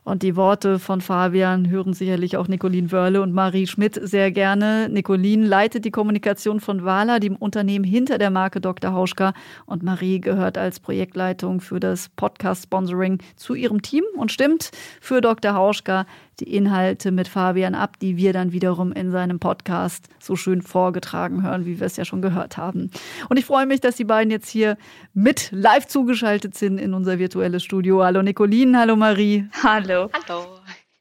Und 0.03 0.21
die 0.21 0.35
Worte 0.35 0.79
von 0.79 0.99
Fabian 0.99 1.69
hören 1.69 1.93
sicherlich 1.93 2.35
auch 2.35 2.47
Nicolin 2.49 2.91
Wörle 2.91 3.21
und 3.21 3.33
Marie 3.33 3.67
Schmidt 3.67 3.99
sehr 4.01 4.31
gerne. 4.31 4.89
Nicolin 4.89 5.43
leitet 5.43 5.85
die 5.85 5.91
Kommunikation 5.91 6.59
von 6.59 6.83
Wala, 6.83 7.19
dem 7.19 7.37
Unternehmen 7.37 7.85
hinter 7.85 8.17
der 8.17 8.29
Marke 8.29 8.59
Dr. 8.59 8.91
Hauschka. 8.91 9.33
Und 9.65 9.81
Marie 9.81 10.19
gehört 10.19 10.57
als 10.57 10.81
Projektleitung 10.81 11.61
für 11.61 11.79
das 11.79 12.09
Podcast-Sponsoring 12.09 13.19
zu 13.37 13.53
ihrem 13.53 13.81
Team 13.81 14.03
und 14.17 14.31
stimmt 14.31 14.71
für 14.99 15.21
Dr. 15.21 15.53
Hauschka 15.53 16.05
die 16.39 16.55
Inhalte 16.55 17.11
mit 17.11 17.27
Fabian 17.27 17.75
ab, 17.75 17.99
die 17.99 18.17
wir 18.17 18.33
dann 18.33 18.51
wiederum 18.51 18.91
in 18.91 19.11
seinem 19.11 19.39
Podcast 19.39 20.07
so 20.19 20.35
schön 20.35 20.61
vorgetragen 20.61 21.43
hören, 21.43 21.65
wie 21.65 21.79
wir 21.79 21.87
es 21.87 21.97
ja 21.97 22.05
schon 22.05 22.21
gehört 22.21 22.57
haben. 22.57 22.91
Und 23.29 23.37
ich 23.37 23.45
freue 23.45 23.65
mich, 23.65 23.81
dass 23.81 23.95
die 23.95 24.03
beiden 24.03 24.31
jetzt 24.31 24.49
hier 24.49 24.77
mit 25.13 25.49
live 25.51 25.87
zugeschaltet 25.87 26.55
sind 26.55 26.77
in 26.77 26.93
unser 26.93 27.19
virtuelles 27.19 27.63
Studio. 27.63 28.03
Hallo 28.03 28.21
Nicolin, 28.21 28.77
hallo 28.77 28.95
Marie. 28.95 29.47
Hallo. 29.63 30.09
Hallo. 30.13 30.45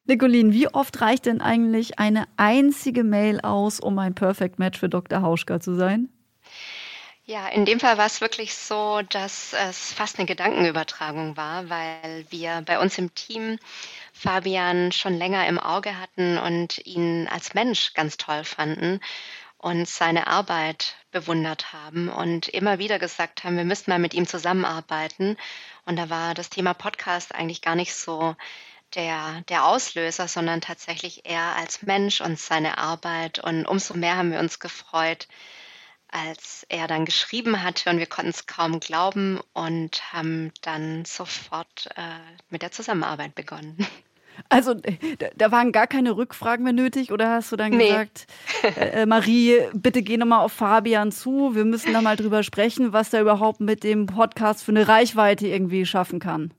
Nicolin, 0.05 0.53
wie 0.53 0.69
oft 0.69 1.01
reicht 1.01 1.27
denn 1.27 1.41
eigentlich 1.41 1.99
eine 1.99 2.25
einzige 2.37 3.05
Mail 3.05 3.41
aus, 3.41 3.79
um 3.79 3.99
ein 3.99 4.15
Perfect 4.15 4.59
Match 4.59 4.79
für 4.79 4.89
Dr. 4.89 5.23
Hauschka 5.23 5.61
zu 5.61 5.75
sein? 5.75 6.09
Ja, 7.25 7.47
in 7.49 7.65
dem 7.65 7.79
Fall 7.79 7.99
war 7.99 8.07
es 8.07 8.21
wirklich 8.21 8.53
so, 8.55 9.01
dass 9.09 9.55
es 9.55 9.93
fast 9.93 10.19
eine 10.19 10.27
Gedankenübertragung 10.27 11.37
war, 11.37 11.71
weil 11.71 12.27
wir 12.31 12.63
bei 12.67 12.81
uns 12.81 12.99
im 12.99 13.15
Team 13.15 13.59
Fabian 14.23 14.93
schon 14.93 15.19
länger 15.19 15.49
im 15.49 15.59
Auge 15.59 15.99
hatten 15.99 16.39
und 16.39 16.79
ihn 16.87 17.27
als 17.27 17.55
Mensch 17.55 17.93
ganz 17.93 18.17
toll 18.19 18.45
fanden 18.45 19.01
und 19.59 19.89
seine 19.89 20.29
Arbeit 20.29 20.95
bewundert 21.11 21.73
haben 21.73 22.09
und 22.09 22.47
immer 22.47 22.79
wieder 22.79 23.01
gesagt 23.01 23.43
haben, 23.43 23.57
wir 23.57 23.65
müssten 23.65 23.91
mal 23.91 23.99
mit 23.99 24.15
ihm 24.15 24.29
zusammenarbeiten. 24.29 25.37
Und 25.87 25.97
da 25.97 26.09
war 26.09 26.35
das 26.35 26.51
Thema 26.51 26.73
Podcast 26.73 27.35
eigentlich 27.35 27.63
gar 27.63 27.75
nicht 27.75 27.95
so 27.95 28.37
der, 28.95 29.43
der 29.49 29.67
Auslöser, 29.67 30.29
sondern 30.29 30.61
tatsächlich 30.61 31.23
er 31.25 31.57
als 31.57 31.83
Mensch 31.83 32.21
und 32.21 32.39
seine 32.39 32.79
Arbeit. 32.79 33.41
Und 33.41 33.67
umso 33.67 33.95
mehr 33.95 34.17
haben 34.17 34.31
wir 34.31 34.39
uns 34.39 34.61
gefreut, 34.61 35.27
als 36.07 36.65
er 36.69 36.87
dann 36.87 37.07
geschrieben 37.07 37.65
hatte 37.65 37.91
und 37.91 37.99
wir 37.99 38.07
konnten 38.07 38.31
es 38.31 38.47
kaum 38.47 38.79
glauben 38.79 39.41
und 39.53 40.13
haben 40.13 40.53
dann 40.61 41.05
sofort 41.05 41.89
äh, 41.97 42.21
mit 42.51 42.63
der 42.63 42.71
Zusammenarbeit 42.71 43.35
begonnen. 43.35 43.85
Also 44.49 44.75
da, 44.75 45.29
da, 45.35 45.53
waren 45.53 45.73
gar 45.73 45.87
keine 45.87 46.17
Rückfragen 46.17 46.65
mehr 46.65 46.73
nötig 46.73 47.13
oder 47.13 47.31
hast 47.31 47.53
du 47.53 47.57
dann 47.57 47.73
nee. 47.73 47.89
gesagt, 47.89 48.27
äh, 48.63 49.03
äh, 49.03 49.07
Marie, 49.07 49.59
bitte 49.73 50.03
geh 50.03 50.17
nochmal 50.17 50.45
auf 50.45 50.53
Fabian 50.53 51.13
zu, 51.13 51.55
wir 51.55 51.65
müssen 51.65 51.93
da 51.93 52.01
mal 52.01 52.17
drüber 52.17 52.43
sprechen, 52.43 52.93
was 52.93 53.11
der 53.11 53.23
überhaupt 53.23 53.61
mit 53.61 53.85
dem 53.85 54.07
Podcast 54.07 54.65
für 54.65 54.73
eine 54.73 54.89
Reichweite 54.89 55.47
irgendwie 55.47 55.87
schaffen 55.87 56.19
kann? 56.19 56.53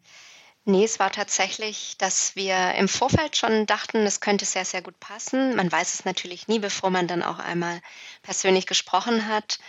Nee, 0.65 0.85
es 0.85 0.97
war 0.97 1.11
tatsächlich, 1.11 1.97
dass 1.97 2.37
wir 2.37 2.75
im 2.75 2.87
Vorfeld 2.87 3.35
schon 3.35 3.65
dachten, 3.65 3.97
es 3.97 4.21
könnte 4.21 4.45
sehr, 4.45 4.63
sehr 4.63 4.81
gut 4.81 4.97
passen. 4.99 5.55
Man 5.57 5.69
weiß 5.69 5.93
es 5.93 6.05
natürlich 6.05 6.47
nie, 6.47 6.59
bevor 6.59 6.89
man 6.89 7.05
dann 7.05 7.21
auch 7.21 7.39
einmal 7.39 7.81
persönlich 8.21 8.65
gesprochen 8.65 9.27
hat. 9.27 9.59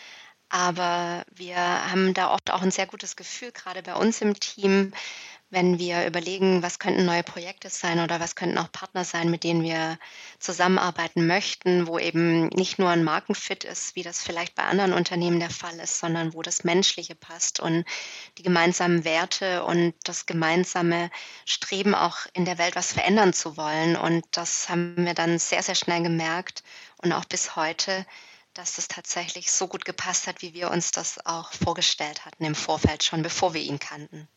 Aber 0.51 1.25
wir 1.33 1.57
haben 1.57 2.15
da 2.15 2.33
oft 2.33 2.53
auch 2.53 2.63
ein 2.63 2.71
sehr 2.71 2.87
gutes 2.87 3.17
Gefühl, 3.17 3.51
gerade 3.51 3.83
bei 3.83 3.97
uns 3.97 4.21
im 4.21 4.39
Team, 4.39 4.93
wenn 5.55 5.79
wir 5.79 6.07
überlegen, 6.07 6.63
was 6.63 6.79
könnten 6.79 7.07
neue 7.07 7.23
Projekte 7.23 7.71
sein 7.71 8.01
oder 8.01 8.21
was 8.21 8.35
könnten 8.35 8.59
auch 8.59 8.71
Partner 8.71 9.05
sein, 9.05 9.31
mit 9.31 9.45
denen 9.45 9.63
wir 9.63 9.99
zusammenarbeiten 10.39 11.27
möchten, 11.27 11.87
wo 11.87 11.99
eben 11.99 12.49
nicht 12.49 12.79
nur 12.79 12.91
ein 12.91 13.05
Markenfit 13.05 13.65
ist, 13.65 13.97
wie 13.97 14.03
das 14.03 14.23
vielleicht 14.23 14.55
bei 14.55 14.65
anderen 14.65 14.93
Unternehmen 14.93 15.41
der 15.41 15.51
Fall 15.51 15.79
ist, 15.79 15.99
sondern 15.99 16.35
wo 16.35 16.43
das 16.43 16.65
Menschliche 16.65 17.15
passt 17.15 17.61
und 17.61 17.85
die 18.37 18.43
gemeinsamen 18.43 19.05
Werte 19.05 19.65
und 19.65 19.95
das 20.05 20.27
gemeinsame 20.27 21.11
Streben 21.47 21.95
auch 21.95 22.19
in 22.35 22.45
der 22.45 22.59
Welt 22.59 22.77
was 22.77 22.93
verändern 22.93 23.33
zu 23.33 23.57
wollen. 23.57 23.97
Und 23.97 24.27
das 24.33 24.69
haben 24.69 24.97
wir 24.99 25.15
dann 25.15 25.39
sehr, 25.39 25.63
sehr 25.63 25.77
schnell 25.77 26.03
gemerkt 26.03 26.65
und 26.99 27.13
auch 27.13 27.25
bis 27.25 27.57
heute 27.57 28.05
dass 28.55 28.77
das 28.77 28.87
tatsächlich 28.87 29.51
so 29.51 29.67
gut 29.67 29.85
gepasst 29.85 30.29
hat, 30.29 30.41
wie 30.41 30.55
wir 30.55 30.71
uns 30.71 30.93
das 30.93 31.27
auch 31.27 31.53
vorgestellt 31.53 32.25
hatten 32.25 32.45
im 32.45 32.55
Vorfeld 32.55 33.03
schon, 33.03 33.23
bevor 33.23 33.53
wir 33.53 33.61
ihn 33.61 33.81
kannten. 33.81 34.29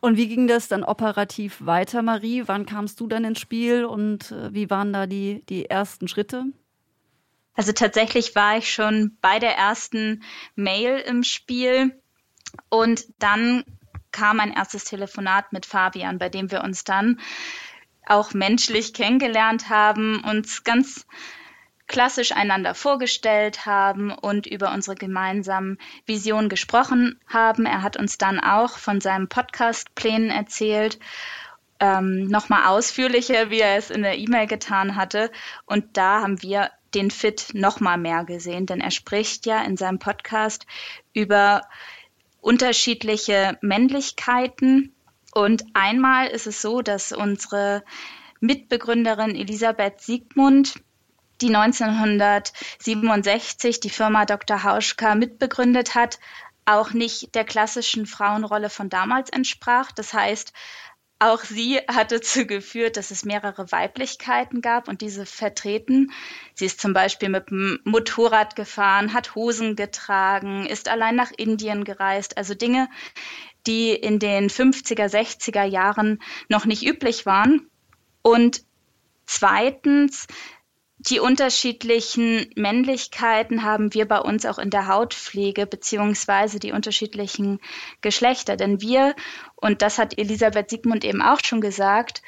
Und 0.00 0.16
wie 0.16 0.28
ging 0.28 0.46
das 0.46 0.68
dann 0.68 0.84
operativ 0.84 1.64
weiter, 1.64 2.02
Marie? 2.02 2.44
Wann 2.46 2.66
kamst 2.66 3.00
du 3.00 3.06
dann 3.06 3.24
ins 3.24 3.40
Spiel 3.40 3.84
und 3.84 4.30
äh, 4.30 4.52
wie 4.52 4.70
waren 4.70 4.92
da 4.92 5.06
die, 5.06 5.44
die 5.48 5.70
ersten 5.70 6.08
Schritte? 6.08 6.44
Also 7.54 7.72
tatsächlich 7.72 8.34
war 8.34 8.58
ich 8.58 8.72
schon 8.72 9.16
bei 9.20 9.38
der 9.38 9.56
ersten 9.56 10.22
Mail 10.54 10.98
im 10.98 11.22
Spiel 11.22 12.00
und 12.68 13.06
dann 13.18 13.64
kam 14.12 14.40
ein 14.40 14.52
erstes 14.52 14.84
Telefonat 14.84 15.52
mit 15.52 15.66
Fabian, 15.66 16.18
bei 16.18 16.28
dem 16.28 16.50
wir 16.50 16.62
uns 16.62 16.84
dann 16.84 17.18
auch 18.06 18.32
menschlich 18.34 18.94
kennengelernt 18.94 19.68
haben, 19.68 20.22
uns 20.24 20.64
ganz 20.64 21.06
klassisch 21.86 22.32
einander 22.32 22.74
vorgestellt 22.74 23.64
haben 23.66 24.10
und 24.10 24.46
über 24.46 24.72
unsere 24.72 24.96
gemeinsamen 24.96 25.78
Visionen 26.04 26.48
gesprochen 26.48 27.20
haben. 27.28 27.66
Er 27.66 27.82
hat 27.82 27.96
uns 27.96 28.18
dann 28.18 28.40
auch 28.40 28.78
von 28.78 29.00
seinen 29.00 29.28
Podcast-Plänen 29.28 30.30
erzählt, 30.30 30.98
ähm, 31.78 32.26
nochmal 32.26 32.66
ausführlicher, 32.66 33.50
wie 33.50 33.60
er 33.60 33.76
es 33.76 33.90
in 33.90 34.02
der 34.02 34.18
E-Mail 34.18 34.46
getan 34.46 34.96
hatte. 34.96 35.30
Und 35.66 35.96
da 35.96 36.22
haben 36.22 36.42
wir 36.42 36.70
den 36.94 37.10
Fit 37.10 37.48
nochmal 37.52 37.98
mehr 37.98 38.24
gesehen, 38.24 38.66
denn 38.66 38.80
er 38.80 38.90
spricht 38.90 39.46
ja 39.46 39.62
in 39.62 39.76
seinem 39.76 39.98
Podcast 39.98 40.66
über 41.12 41.62
unterschiedliche 42.40 43.58
Männlichkeiten. 43.60 44.94
Und 45.34 45.64
einmal 45.74 46.28
ist 46.28 46.46
es 46.46 46.62
so, 46.62 46.80
dass 46.80 47.12
unsere 47.12 47.84
Mitbegründerin 48.40 49.34
Elisabeth 49.34 50.00
Siegmund 50.00 50.80
die 51.40 51.54
1967 51.54 53.80
die 53.80 53.90
Firma 53.90 54.24
Dr. 54.24 54.62
Hauschka 54.62 55.14
mitbegründet 55.14 55.94
hat, 55.94 56.18
auch 56.64 56.92
nicht 56.92 57.34
der 57.34 57.44
klassischen 57.44 58.06
Frauenrolle 58.06 58.70
von 58.70 58.88
damals 58.88 59.30
entsprach. 59.30 59.92
Das 59.92 60.12
heißt, 60.12 60.52
auch 61.18 61.44
sie 61.44 61.78
hat 61.88 62.12
dazu 62.12 62.46
geführt, 62.46 62.98
dass 62.98 63.10
es 63.10 63.24
mehrere 63.24 63.72
Weiblichkeiten 63.72 64.60
gab 64.60 64.88
und 64.88 65.00
diese 65.00 65.24
vertreten. 65.24 66.12
Sie 66.54 66.66
ist 66.66 66.80
zum 66.80 66.92
Beispiel 66.92 67.30
mit 67.30 67.50
dem 67.50 67.78
Motorrad 67.84 68.54
gefahren, 68.54 69.14
hat 69.14 69.34
Hosen 69.34 69.76
getragen, 69.76 70.66
ist 70.66 70.88
allein 70.88 71.16
nach 71.16 71.32
Indien 71.34 71.84
gereist. 71.84 72.36
Also 72.36 72.54
Dinge, 72.54 72.90
die 73.66 73.92
in 73.92 74.18
den 74.18 74.50
50er, 74.50 75.08
60er 75.08 75.64
Jahren 75.64 76.20
noch 76.48 76.66
nicht 76.66 76.84
üblich 76.84 77.24
waren. 77.24 77.70
Und 78.20 78.62
zweitens 79.24 80.26
die 80.98 81.20
unterschiedlichen 81.20 82.50
Männlichkeiten 82.56 83.62
haben 83.62 83.92
wir 83.92 84.08
bei 84.08 84.18
uns 84.18 84.46
auch 84.46 84.58
in 84.58 84.70
der 84.70 84.86
Hautpflege 84.86 85.66
beziehungsweise 85.66 86.58
die 86.58 86.72
unterschiedlichen 86.72 87.60
Geschlechter. 88.00 88.56
Denn 88.56 88.80
wir, 88.80 89.14
und 89.56 89.82
das 89.82 89.98
hat 89.98 90.18
Elisabeth 90.18 90.70
Siegmund 90.70 91.04
eben 91.04 91.20
auch 91.20 91.40
schon 91.44 91.60
gesagt, 91.60 92.22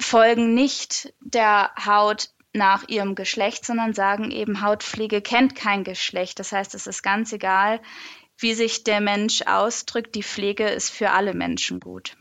folgen 0.00 0.52
nicht 0.54 1.14
der 1.20 1.70
Haut 1.84 2.30
nach 2.52 2.88
ihrem 2.88 3.14
Geschlecht, 3.14 3.64
sondern 3.64 3.94
sagen 3.94 4.30
eben, 4.30 4.62
Hautpflege 4.62 5.22
kennt 5.22 5.54
kein 5.54 5.84
Geschlecht. 5.84 6.38
Das 6.40 6.52
heißt, 6.52 6.74
es 6.74 6.86
ist 6.86 7.02
ganz 7.02 7.32
egal, 7.32 7.80
wie 8.38 8.54
sich 8.54 8.82
der 8.82 9.00
Mensch 9.00 9.42
ausdrückt. 9.42 10.14
Die 10.14 10.22
Pflege 10.22 10.68
ist 10.68 10.90
für 10.90 11.10
alle 11.10 11.34
Menschen 11.34 11.78
gut. 11.80 12.16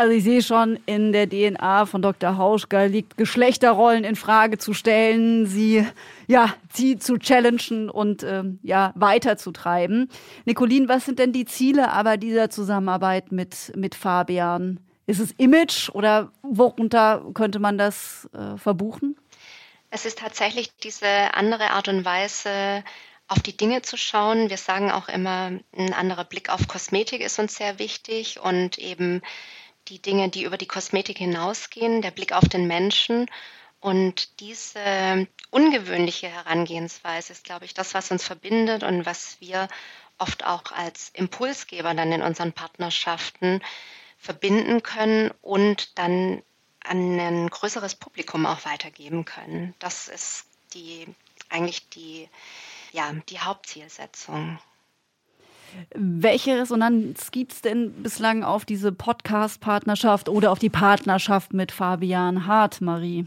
Also 0.00 0.14
ich 0.14 0.24
sehe 0.24 0.42
schon, 0.42 0.78
in 0.86 1.12
der 1.12 1.28
DNA 1.28 1.84
von 1.84 2.00
Dr. 2.00 2.38
Hauschka 2.38 2.84
liegt 2.84 3.18
Geschlechterrollen 3.18 4.02
in 4.02 4.16
Frage 4.16 4.56
zu 4.56 4.72
stellen, 4.72 5.44
sie 5.44 5.86
ja, 6.26 6.54
sie 6.72 6.98
zu 6.98 7.18
challengen 7.18 7.90
und 7.90 8.22
ähm, 8.22 8.60
ja 8.62 8.94
weiterzutreiben. 8.94 10.10
Nicolin, 10.46 10.88
was 10.88 11.04
sind 11.04 11.18
denn 11.18 11.34
die 11.34 11.44
Ziele 11.44 11.92
aber 11.92 12.16
dieser 12.16 12.48
Zusammenarbeit 12.48 13.30
mit 13.30 13.76
mit 13.76 13.94
Fabian? 13.94 14.80
Ist 15.04 15.20
es 15.20 15.32
Image 15.32 15.90
oder 15.90 16.32
worunter 16.40 17.22
könnte 17.34 17.58
man 17.58 17.76
das 17.76 18.26
äh, 18.32 18.56
verbuchen? 18.56 19.18
Es 19.90 20.06
ist 20.06 20.20
tatsächlich 20.20 20.74
diese 20.78 21.34
andere 21.34 21.72
Art 21.72 21.88
und 21.88 22.06
Weise, 22.06 22.84
auf 23.28 23.40
die 23.40 23.56
Dinge 23.56 23.82
zu 23.82 23.98
schauen. 23.98 24.48
Wir 24.48 24.56
sagen 24.56 24.90
auch 24.90 25.08
immer, 25.08 25.52
ein 25.76 25.92
anderer 25.92 26.24
Blick 26.24 26.48
auf 26.48 26.68
Kosmetik 26.68 27.20
ist 27.20 27.38
uns 27.38 27.54
sehr 27.54 27.78
wichtig 27.78 28.40
und 28.40 28.78
eben 28.78 29.20
die 29.90 30.00
Dinge, 30.00 30.28
die 30.28 30.44
über 30.44 30.56
die 30.56 30.66
Kosmetik 30.66 31.18
hinausgehen, 31.18 32.00
der 32.00 32.12
Blick 32.12 32.32
auf 32.32 32.48
den 32.48 32.66
Menschen. 32.66 33.26
Und 33.80 34.40
diese 34.40 35.26
ungewöhnliche 35.50 36.28
Herangehensweise 36.28 37.32
ist, 37.32 37.44
glaube 37.44 37.64
ich, 37.64 37.74
das, 37.74 37.94
was 37.94 38.10
uns 38.10 38.24
verbindet 38.24 38.82
und 38.82 39.06
was 39.06 39.40
wir 39.40 39.68
oft 40.18 40.44
auch 40.44 40.72
als 40.72 41.10
Impulsgeber 41.14 41.94
dann 41.94 42.12
in 42.12 42.22
unseren 42.22 42.52
Partnerschaften 42.52 43.62
verbinden 44.18 44.82
können 44.82 45.32
und 45.40 45.98
dann 45.98 46.42
an 46.84 47.18
ein 47.18 47.48
größeres 47.48 47.94
Publikum 47.94 48.46
auch 48.46 48.64
weitergeben 48.64 49.24
können. 49.24 49.74
Das 49.78 50.08
ist 50.08 50.44
die 50.74 51.06
eigentlich 51.48 51.88
die, 51.88 52.28
ja, 52.92 53.12
die 53.28 53.40
Hauptzielsetzung. 53.40 54.58
Welche 55.94 56.58
Resonanz 56.58 57.30
gibt 57.30 57.52
es 57.52 57.60
denn 57.62 57.92
bislang 58.02 58.44
auf 58.44 58.64
diese 58.64 58.92
Podcast-Partnerschaft 58.92 60.28
oder 60.28 60.52
auf 60.52 60.58
die 60.58 60.70
Partnerschaft 60.70 61.52
mit 61.52 61.72
Fabian 61.72 62.46
Hart, 62.46 62.80
Marie? 62.80 63.26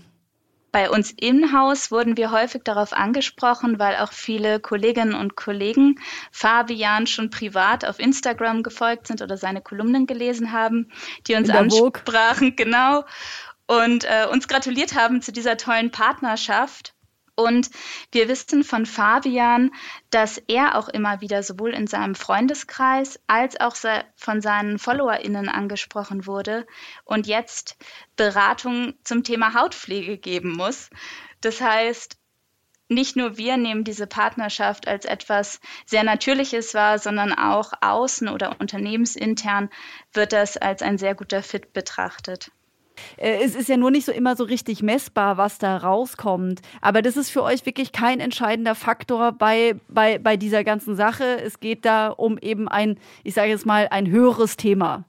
Bei 0.73 0.89
uns 0.89 1.11
im 1.11 1.53
Haus 1.53 1.91
wurden 1.91 2.17
wir 2.17 2.31
häufig 2.31 2.63
darauf 2.63 2.93
angesprochen, 2.93 3.77
weil 3.77 3.95
auch 3.97 4.11
viele 4.11 4.59
Kolleginnen 4.59 5.13
und 5.13 5.35
Kollegen 5.35 5.99
Fabian 6.31 7.05
schon 7.05 7.29
privat 7.29 7.85
auf 7.85 7.99
Instagram 7.99 8.63
gefolgt 8.63 9.05
sind 9.05 9.21
oder 9.21 9.37
seine 9.37 9.61
Kolumnen 9.61 10.07
gelesen 10.07 10.51
haben, 10.51 10.91
die 11.27 11.35
uns 11.35 11.51
ansprachen, 11.51 12.55
genau, 12.55 13.03
und 13.67 14.05
äh, 14.05 14.25
uns 14.31 14.47
gratuliert 14.47 14.95
haben 14.95 15.21
zu 15.21 15.31
dieser 15.31 15.57
tollen 15.57 15.91
Partnerschaft. 15.91 16.92
Und 17.35 17.71
wir 18.11 18.27
wissen 18.27 18.63
von 18.63 18.85
Fabian, 18.85 19.71
dass 20.11 20.37
er 20.47 20.77
auch 20.77 20.87
immer 20.87 21.19
wieder 21.19 21.41
sowohl 21.41 21.73
in 21.73 21.87
seinem 21.87 22.13
Freundeskreis 22.13 23.19
als 23.25 23.59
auch 23.59 23.75
von 24.15 24.41
seinen 24.41 24.77
FollowerInnen 24.77 25.49
angesprochen 25.49 26.27
wurde 26.27 26.67
und 27.05 27.25
jetzt 27.25 27.75
Beratung 28.15 28.93
zum 29.03 29.23
Thema 29.23 29.55
Hautpflege 29.55 30.19
geben 30.19 30.51
muss. 30.51 30.91
Das 31.41 31.59
heißt, 31.59 32.17
nicht 32.87 33.15
nur 33.15 33.37
wir 33.37 33.57
nehmen 33.57 33.83
diese 33.83 34.05
Partnerschaft 34.05 34.87
als 34.87 35.05
etwas 35.05 35.59
sehr 35.85 36.03
Natürliches 36.03 36.75
wahr, 36.75 36.99
sondern 36.99 37.33
auch 37.33 37.73
außen 37.81 38.27
oder 38.27 38.59
unternehmensintern 38.59 39.69
wird 40.13 40.33
das 40.33 40.57
als 40.57 40.83
ein 40.83 40.99
sehr 40.99 41.15
guter 41.15 41.41
Fit 41.41 41.73
betrachtet. 41.73 42.51
Äh, 43.17 43.43
es 43.43 43.55
ist 43.55 43.69
ja 43.69 43.77
nur 43.77 43.91
nicht 43.91 44.05
so 44.05 44.11
immer 44.11 44.35
so 44.35 44.43
richtig 44.43 44.81
messbar, 44.81 45.37
was 45.37 45.57
da 45.57 45.77
rauskommt. 45.77 46.61
Aber 46.81 47.01
das 47.01 47.17
ist 47.17 47.29
für 47.29 47.43
euch 47.43 47.65
wirklich 47.65 47.91
kein 47.91 48.19
entscheidender 48.19 48.75
Faktor 48.75 49.31
bei, 49.31 49.75
bei, 49.87 50.17
bei 50.17 50.37
dieser 50.37 50.63
ganzen 50.63 50.95
Sache. 50.95 51.41
Es 51.41 51.59
geht 51.59 51.85
da 51.85 52.09
um 52.09 52.37
eben 52.37 52.67
ein, 52.67 52.99
ich 53.23 53.33
sage 53.33 53.49
jetzt 53.49 53.65
mal, 53.65 53.87
ein 53.89 54.09
höheres 54.09 54.57
Thema. 54.57 55.05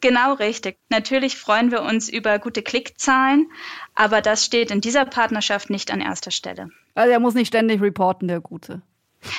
Genau 0.00 0.34
richtig. 0.34 0.76
Natürlich 0.90 1.36
freuen 1.36 1.70
wir 1.70 1.80
uns 1.80 2.10
über 2.10 2.38
gute 2.38 2.62
Klickzahlen, 2.62 3.50
aber 3.94 4.20
das 4.20 4.44
steht 4.44 4.70
in 4.70 4.82
dieser 4.82 5.06
Partnerschaft 5.06 5.70
nicht 5.70 5.90
an 5.90 6.02
erster 6.02 6.30
Stelle. 6.30 6.68
Also 6.94 7.10
er 7.10 7.20
muss 7.20 7.32
nicht 7.32 7.48
ständig 7.48 7.80
reporten, 7.80 8.28
der 8.28 8.40
Gute. 8.40 8.82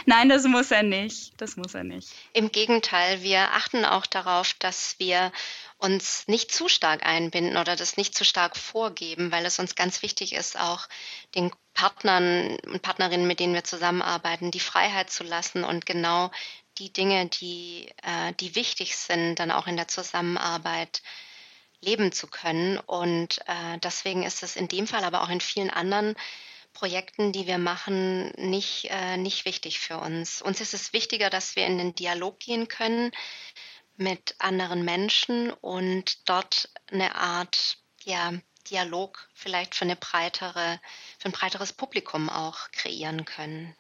Nein, 0.08 0.29
das 0.29 0.43
muss 0.45 0.71
er 0.71 0.81
nicht. 0.84 1.34
Das 1.38 1.58
muss 1.58 1.75
er 1.75 1.84
nicht. 1.84 2.10
Im 2.34 2.51
Gegenteil, 2.51 3.21
wir 3.21 3.53
achten 3.53 3.86
auch 3.86 4.05
darauf, 4.05 4.55
dass 4.55 4.95
wir 4.97 5.31
uns 5.78 6.28
nicht 6.28 6.52
zu 6.52 6.68
stark 6.68 7.06
einbinden 7.06 7.58
oder 7.58 7.76
das 7.76 7.98
nicht 7.98 8.16
zu 8.16 8.24
stark 8.24 8.56
vorgeben, 8.56 9.32
weil 9.32 9.46
es 9.46 9.60
uns 9.60 9.76
ganz 9.76 10.02
wichtig 10.02 10.34
ist, 10.34 10.58
auch 10.58 10.88
den 11.36 11.52
Partnern 11.74 12.58
und 12.66 12.82
Partnerinnen, 12.82 13.28
mit 13.28 13.40
denen 13.40 13.54
wir 13.54 13.64
zusammenarbeiten, 13.64 14.52
die 14.52 14.60
Freiheit 14.60 15.10
zu 15.10 15.24
lassen 15.24 15.64
und 15.64 15.86
genau 15.86 16.32
die 16.78 16.92
Dinge, 16.92 17.28
die, 17.28 17.90
äh, 18.04 18.34
die 18.40 18.56
wichtig 18.56 18.96
sind, 18.98 19.36
dann 19.36 19.52
auch 19.52 19.68
in 19.68 19.78
der 19.78 19.88
Zusammenarbeit 19.88 21.02
leben 21.82 22.12
zu 22.12 22.28
können. 22.28 22.78
Und 22.80 23.40
äh, 23.48 23.78
deswegen 23.84 24.24
ist 24.24 24.44
es 24.44 24.56
in 24.56 24.68
dem 24.68 24.88
Fall, 24.88 25.04
aber 25.04 25.24
auch 25.24 25.30
in 25.30 25.42
vielen 25.42 25.70
anderen 25.70 26.16
Projekten, 26.74 27.32
die 27.32 27.48
wir 27.48 27.58
machen, 27.58 28.32
nicht, 28.32 28.90
äh, 28.90 29.16
nicht 29.18 29.46
wichtig 29.46 29.80
für 29.80 29.98
uns. 29.98 30.42
Uns 30.42 30.60
ist 30.60 30.74
es 30.74 30.92
wichtiger, 30.92 31.30
dass 31.30 31.56
wir 31.56 31.66
in 31.66 31.78
den 31.78 31.96
Dialog 31.96 32.40
gehen 32.40 32.68
können 32.68 33.12
mit 33.97 34.36
anderen 34.39 34.84
Menschen 34.84 35.51
und 35.51 36.29
dort 36.29 36.69
eine 36.91 37.15
Art 37.15 37.77
ja, 38.03 38.34
Dialog 38.69 39.29
vielleicht 39.34 39.75
für 39.75 39.86
eine 39.86 39.95
breitere, 39.95 40.79
für 41.19 41.29
ein 41.29 41.31
breiteres 41.31 41.73
Publikum 41.73 42.29
auch 42.29 42.71
kreieren 42.71 43.25
können. 43.25 43.75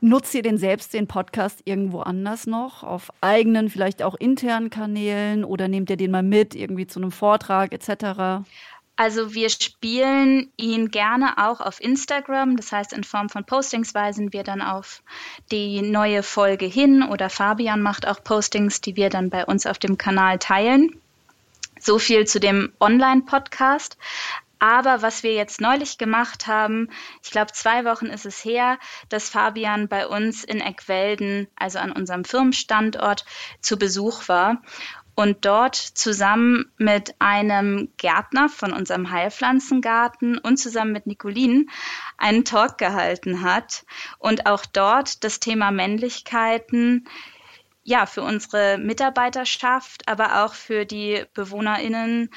Nutzt 0.00 0.34
ihr 0.34 0.42
denn 0.42 0.58
selbst 0.58 0.92
den 0.92 1.06
Podcast 1.06 1.62
irgendwo 1.64 2.00
anders 2.00 2.46
noch? 2.46 2.82
Auf 2.82 3.10
eigenen, 3.20 3.70
vielleicht 3.70 4.02
auch 4.02 4.14
internen 4.14 4.68
Kanälen 4.68 5.44
oder 5.44 5.68
nehmt 5.68 5.88
ihr 5.88 5.96
den 5.96 6.10
mal 6.10 6.22
mit, 6.22 6.54
irgendwie 6.54 6.86
zu 6.86 7.00
einem 7.00 7.10
Vortrag 7.10 7.72
etc.? 7.72 8.44
Also 8.96 9.34
wir 9.34 9.48
spielen 9.48 10.52
ihn 10.56 10.90
gerne 10.90 11.38
auch 11.38 11.60
auf 11.60 11.80
Instagram. 11.80 12.56
Das 12.56 12.72
heißt, 12.72 12.92
in 12.92 13.04
Form 13.04 13.28
von 13.28 13.44
Postings 13.44 13.94
weisen 13.94 14.32
wir 14.32 14.44
dann 14.44 14.60
auf 14.60 15.02
die 15.50 15.82
neue 15.82 16.22
Folge 16.22 16.66
hin 16.66 17.02
oder 17.02 17.30
Fabian 17.30 17.82
macht 17.82 18.06
auch 18.06 18.22
Postings, 18.22 18.80
die 18.80 18.96
wir 18.96 19.08
dann 19.08 19.30
bei 19.30 19.44
uns 19.46 19.66
auf 19.66 19.78
dem 19.78 19.96
Kanal 19.96 20.38
teilen. 20.38 21.00
So 21.80 21.98
viel 21.98 22.26
zu 22.26 22.38
dem 22.38 22.72
Online-Podcast. 22.80 23.96
Aber 24.58 25.02
was 25.02 25.24
wir 25.24 25.34
jetzt 25.34 25.60
neulich 25.60 25.98
gemacht 25.98 26.46
haben, 26.46 26.88
ich 27.24 27.32
glaube 27.32 27.50
zwei 27.50 27.84
Wochen 27.84 28.06
ist 28.06 28.26
es 28.26 28.44
her, 28.44 28.78
dass 29.08 29.28
Fabian 29.28 29.88
bei 29.88 30.06
uns 30.06 30.44
in 30.44 30.60
Eckwelden, 30.60 31.48
also 31.56 31.80
an 31.80 31.90
unserem 31.90 32.24
Firmenstandort, 32.24 33.24
zu 33.60 33.76
Besuch 33.76 34.28
war 34.28 34.62
und 35.14 35.44
dort 35.44 35.76
zusammen 35.76 36.72
mit 36.78 37.14
einem 37.18 37.90
Gärtner 37.96 38.48
von 38.48 38.72
unserem 38.72 39.10
Heilpflanzengarten 39.10 40.38
und 40.38 40.56
zusammen 40.56 40.92
mit 40.92 41.06
Nicolin 41.06 41.70
einen 42.16 42.44
Talk 42.44 42.78
gehalten 42.78 43.42
hat 43.42 43.84
und 44.18 44.46
auch 44.46 44.64
dort 44.64 45.22
das 45.24 45.40
Thema 45.40 45.70
Männlichkeiten 45.70 47.06
ja 47.84 48.06
für 48.06 48.22
unsere 48.22 48.78
Mitarbeiterschaft, 48.78 50.08
aber 50.08 50.44
auch 50.44 50.54
für 50.54 50.86
die 50.86 51.24
Bewohnerinnen 51.34 52.30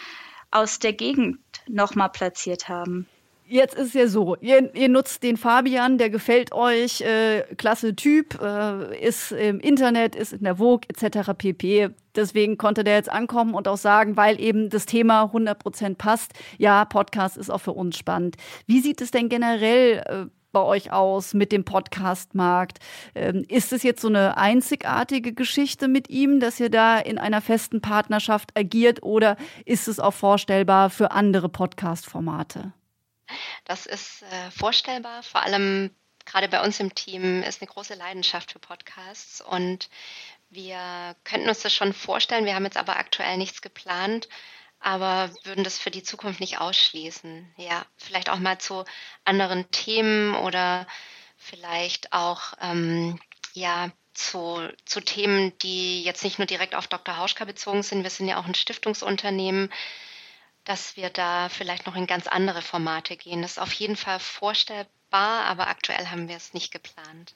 aus 0.51 0.79
der 0.79 0.93
Gegend 0.93 1.39
nochmal 1.67 2.09
platziert 2.09 2.67
haben. 2.67 3.07
Jetzt 3.47 3.75
ist 3.75 3.93
ja 3.93 4.07
so, 4.07 4.35
ihr, 4.41 4.73
ihr, 4.73 4.89
nutzt 4.89 5.21
den 5.21 5.38
Fabian, 5.38 5.99
der 5.99 6.09
gefällt 6.09 6.51
euch, 6.51 7.01
äh, 7.01 7.43
klasse 7.57 7.95
Typ, 7.95 8.41
äh, 8.41 8.99
ist 9.05 9.31
im 9.31 9.59
Internet, 9.59 10.15
ist 10.15 10.33
in 10.33 10.43
der 10.43 10.55
Vogue 10.55 10.81
etc. 10.88 11.29
pp. 11.38 11.91
Deswegen 12.15 12.58
konnte 12.58 12.84
der 12.84 12.95
jetzt 12.95 13.12
ankommen 13.12 13.54
und 13.54 13.67
auch 13.67 13.78
sagen, 13.78 14.17
weil 14.17 14.39
eben 14.39 14.69
das 14.69 14.86
Thema 14.86 15.23
100% 15.23 15.95
passt, 15.95 16.34
ja, 16.58 16.86
Podcast 16.86 17.38
ist 17.38 17.49
auch 17.49 17.62
für 17.62 17.73
uns 17.73 17.97
spannend. 17.97 18.36
Wie 18.65 18.80
sieht 18.80 19.01
es 19.01 19.12
denn 19.12 19.30
generell 19.30 20.04
äh, 20.06 20.25
bei 20.56 20.62
euch 20.62 20.93
aus 20.93 21.34
mit 21.34 21.51
dem 21.51 21.65
Podcast-Markt? 21.65 22.80
Ähm, 23.13 23.43
ist 23.49 23.73
es 23.73 23.84
jetzt 23.84 24.01
so 24.01 24.08
eine 24.08 24.38
einzigartige 24.38 25.34
Geschichte 25.34 25.89
mit 25.89 26.10
ihm, 26.10 26.39
dass 26.39 26.62
ihr 26.62 26.69
da 26.69 26.97
in 26.97 27.17
einer 27.17 27.41
festen 27.41 27.82
Partnerschaft 27.82 28.58
agiert 28.58 29.04
oder 29.04 29.36
ist 29.65 29.89
es 29.89 29.99
auch 29.99 30.13
vorstellbar 30.13 30.89
für 30.89 31.12
andere 31.12 31.49
Podcast-Formate? 31.49 32.71
Das 33.65 33.86
ist 33.86 34.23
äh, 34.23 34.51
vorstellbar. 34.51 35.23
Vor 35.23 35.43
allem 35.43 35.89
gerade 36.25 36.47
bei 36.47 36.63
uns 36.63 36.80
im 36.80 36.95
Team 36.95 37.43
ist 37.43 37.62
eine 37.62 37.69
große 37.69 37.95
Leidenschaft 37.95 38.54
für 38.54 38.60
Podcasts 38.60 39.41
und 39.41 39.89
wir 40.49 41.15
könnten 41.23 41.49
uns 41.49 41.62
das 41.62 41.73
schon 41.73 41.93
vorstellen. 41.93 42.45
Wir 42.45 42.55
haben 42.55 42.65
jetzt 42.65 42.77
aber 42.77 42.97
aktuell 42.97 43.38
nichts 43.38 43.62
geplant, 43.62 44.29
aber 44.79 45.31
würden 45.43 45.63
das 45.63 45.77
für 45.77 45.91
die 45.91 46.03
Zukunft 46.03 46.39
nicht 46.39 46.60
ausschließen. 46.60 47.53
Ja, 47.58 47.86
vielleicht 47.97 48.29
auch 48.29 48.39
mal 48.39 48.58
zu 48.60 48.86
anderen 49.23 49.69
Themen 49.71 50.36
oder 50.36 50.88
vielleicht 51.38 52.13
auch 52.13 52.53
ähm, 52.62 53.19
ja 53.53 53.91
zu, 54.13 54.69
zu 54.86 55.01
Themen, 55.01 55.58
die 55.60 56.03
jetzt 56.03 56.23
nicht 56.23 56.39
nur 56.39 56.45
direkt 56.45 56.75
auf 56.75 56.88
Dr. 56.88 57.17
Hauschka 57.17 57.45
bezogen 57.45 57.84
sind. 57.84 58.03
Wir 58.03 58.10
sind 58.10 58.27
ja 58.27 58.39
auch 58.39 58.45
ein 58.45 58.55
Stiftungsunternehmen 58.55 59.69
dass 60.65 60.97
wir 60.97 61.10
da 61.10 61.47
vielleicht 61.47 61.86
noch 61.86 61.95
in 61.95 62.08
ganz 62.08 62.27
andere 62.27 62.62
Formate 62.62 63.15
gehen. 63.15 63.41
Das 63.41 63.51
ist 63.51 63.60
auf 63.60 63.71
jeden 63.73 63.95
Fall 63.95 64.19
vorstellbar, 64.19 65.45
aber 65.45 65.67
aktuell 65.67 66.08
haben 66.08 66.27
wir 66.27 66.36
es 66.36 66.53
nicht 66.53 66.71
geplant. 66.71 67.36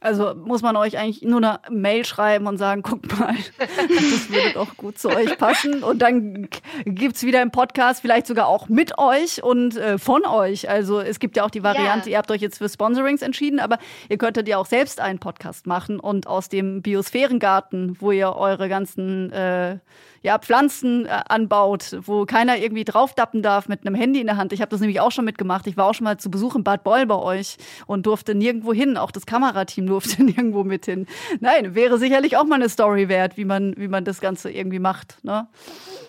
Also 0.00 0.34
muss 0.34 0.62
man 0.62 0.76
euch 0.76 0.98
eigentlich 0.98 1.22
nur 1.22 1.38
eine 1.38 1.60
Mail 1.70 2.04
schreiben 2.04 2.46
und 2.46 2.58
sagen, 2.58 2.82
guckt 2.82 3.18
mal, 3.18 3.34
das 3.58 4.30
würde 4.30 4.52
doch 4.54 4.76
gut 4.76 4.98
zu 4.98 5.08
euch 5.08 5.38
passen. 5.38 5.82
Und 5.82 6.00
dann 6.00 6.48
gibt 6.84 7.16
es 7.16 7.22
wieder 7.22 7.42
im 7.42 7.50
Podcast 7.50 8.02
vielleicht 8.02 8.26
sogar 8.26 8.46
auch 8.46 8.68
mit 8.68 8.98
euch 8.98 9.42
und 9.42 9.76
äh, 9.76 9.98
von 9.98 10.24
euch. 10.26 10.68
Also 10.68 11.00
es 11.00 11.18
gibt 11.18 11.36
ja 11.36 11.44
auch 11.44 11.50
die 11.50 11.62
Variante, 11.62 12.10
ja. 12.10 12.12
ihr 12.14 12.18
habt 12.18 12.30
euch 12.30 12.40
jetzt 12.40 12.58
für 12.58 12.68
Sponsorings 12.68 13.22
entschieden, 13.22 13.58
aber 13.58 13.78
ihr 14.08 14.18
könntet 14.18 14.48
ja 14.48 14.58
auch 14.58 14.66
selbst 14.66 15.00
einen 15.00 15.18
Podcast 15.18 15.66
machen 15.66 15.98
und 15.98 16.26
aus 16.26 16.48
dem 16.48 16.82
Biosphärengarten, 16.82 17.96
wo 18.00 18.12
ihr 18.12 18.36
eure 18.36 18.68
ganzen 18.68 19.32
äh, 19.32 19.78
ja, 20.26 20.40
Pflanzen 20.40 21.06
äh, 21.06 21.20
anbaut, 21.28 21.96
wo 22.02 22.26
keiner 22.26 22.58
irgendwie 22.58 22.84
draufdappen 22.84 23.42
darf 23.42 23.68
mit 23.68 23.86
einem 23.86 23.94
Handy 23.94 24.20
in 24.20 24.26
der 24.26 24.36
Hand. 24.36 24.52
Ich 24.52 24.60
habe 24.60 24.70
das 24.70 24.80
nämlich 24.80 25.00
auch 25.00 25.12
schon 25.12 25.24
mitgemacht. 25.24 25.68
Ich 25.68 25.76
war 25.76 25.86
auch 25.86 25.94
schon 25.94 26.02
mal 26.02 26.18
zu 26.18 26.32
Besuch 26.32 26.56
in 26.56 26.64
Bad 26.64 26.82
Boll 26.82 27.06
bei 27.06 27.14
euch 27.14 27.56
und 27.86 28.06
durfte 28.06 28.34
nirgendwo 28.34 28.72
hin. 28.72 28.96
Auch 28.96 29.12
das 29.12 29.24
Kamerateam 29.24 29.85
durfte 29.86 30.22
nirgendwo 30.24 30.64
mit 30.64 30.86
hin. 30.86 31.06
Nein, 31.40 31.74
wäre 31.74 31.98
sicherlich 31.98 32.36
auch 32.36 32.44
mal 32.44 32.56
eine 32.56 32.68
Story 32.68 33.08
wert, 33.08 33.36
wie 33.36 33.44
man, 33.44 33.76
wie 33.76 33.88
man 33.88 34.04
das 34.04 34.20
Ganze 34.20 34.50
irgendwie 34.50 34.78
macht. 34.78 35.22
Ne? 35.24 35.48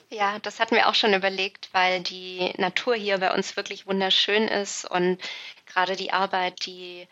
Ja, 0.10 0.40
das 0.40 0.60
hatten 0.60 0.76
wir 0.76 0.88
auch 0.88 0.96
schon 0.96 1.14
überlegt, 1.14 1.70
weil 1.74 2.02
die 2.02 2.54
Natur 2.58 2.96
hier 2.96 3.18
bei 3.18 3.34
uns 3.34 3.58
wirklich 3.58 3.88
wunderschön 3.88 4.48
ist 4.48 4.90
und 4.90 5.18
gerade 5.66 5.96
die 5.96 6.14
Arbeit, 6.14 6.66
die 6.66 7.08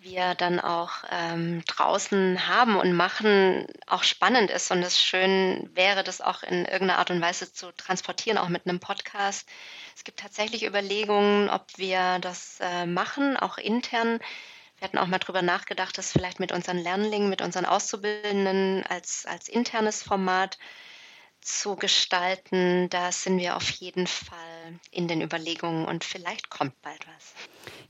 wir 0.00 0.34
dann 0.34 0.60
auch 0.60 0.90
ähm, 1.10 1.62
draußen 1.66 2.46
haben 2.46 2.76
und 2.76 2.92
machen, 2.92 3.66
auch 3.86 4.04
spannend 4.04 4.50
ist 4.50 4.70
und 4.70 4.82
es 4.82 5.02
schön 5.02 5.68
wäre, 5.74 6.04
das 6.04 6.20
auch 6.20 6.42
in 6.42 6.64
irgendeiner 6.64 6.98
Art 6.98 7.10
und 7.10 7.20
Weise 7.20 7.52
zu 7.52 7.72
transportieren, 7.72 8.38
auch 8.38 8.48
mit 8.48 8.66
einem 8.66 8.78
Podcast. 8.78 9.48
Es 9.96 10.04
gibt 10.04 10.20
tatsächlich 10.20 10.64
Überlegungen, 10.64 11.50
ob 11.50 11.66
wir 11.76 12.18
das 12.20 12.58
äh, 12.60 12.86
machen, 12.86 13.36
auch 13.36 13.58
intern. 13.58 14.20
Wir 14.78 14.86
hatten 14.86 14.98
auch 14.98 15.08
mal 15.08 15.18
drüber 15.18 15.42
nachgedacht, 15.42 15.98
das 15.98 16.12
vielleicht 16.12 16.38
mit 16.38 16.52
unseren 16.52 16.78
Lernlingen, 16.78 17.28
mit 17.28 17.42
unseren 17.42 17.64
Auszubildenden 17.64 18.84
als, 18.88 19.26
als 19.26 19.48
internes 19.48 20.02
Format 20.02 20.58
zu 21.40 21.76
gestalten. 21.76 22.88
Da 22.90 23.10
sind 23.10 23.38
wir 23.38 23.56
auf 23.56 23.68
jeden 23.70 24.06
Fall 24.06 24.38
in 24.90 25.08
den 25.08 25.20
Überlegungen 25.20 25.86
und 25.86 26.04
vielleicht 26.04 26.50
kommt 26.50 26.80
bald 26.82 27.00
was. 27.16 27.34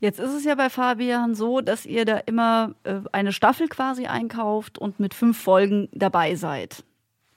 Jetzt 0.00 0.18
ist 0.18 0.32
es 0.32 0.44
ja 0.44 0.54
bei 0.54 0.70
Fabian 0.70 1.34
so, 1.34 1.60
dass 1.60 1.84
ihr 1.84 2.04
da 2.04 2.18
immer 2.18 2.74
äh, 2.84 3.00
eine 3.12 3.32
Staffel 3.32 3.68
quasi 3.68 4.06
einkauft 4.06 4.78
und 4.78 5.00
mit 5.00 5.12
fünf 5.12 5.42
Folgen 5.42 5.88
dabei 5.92 6.36
seid. 6.36 6.84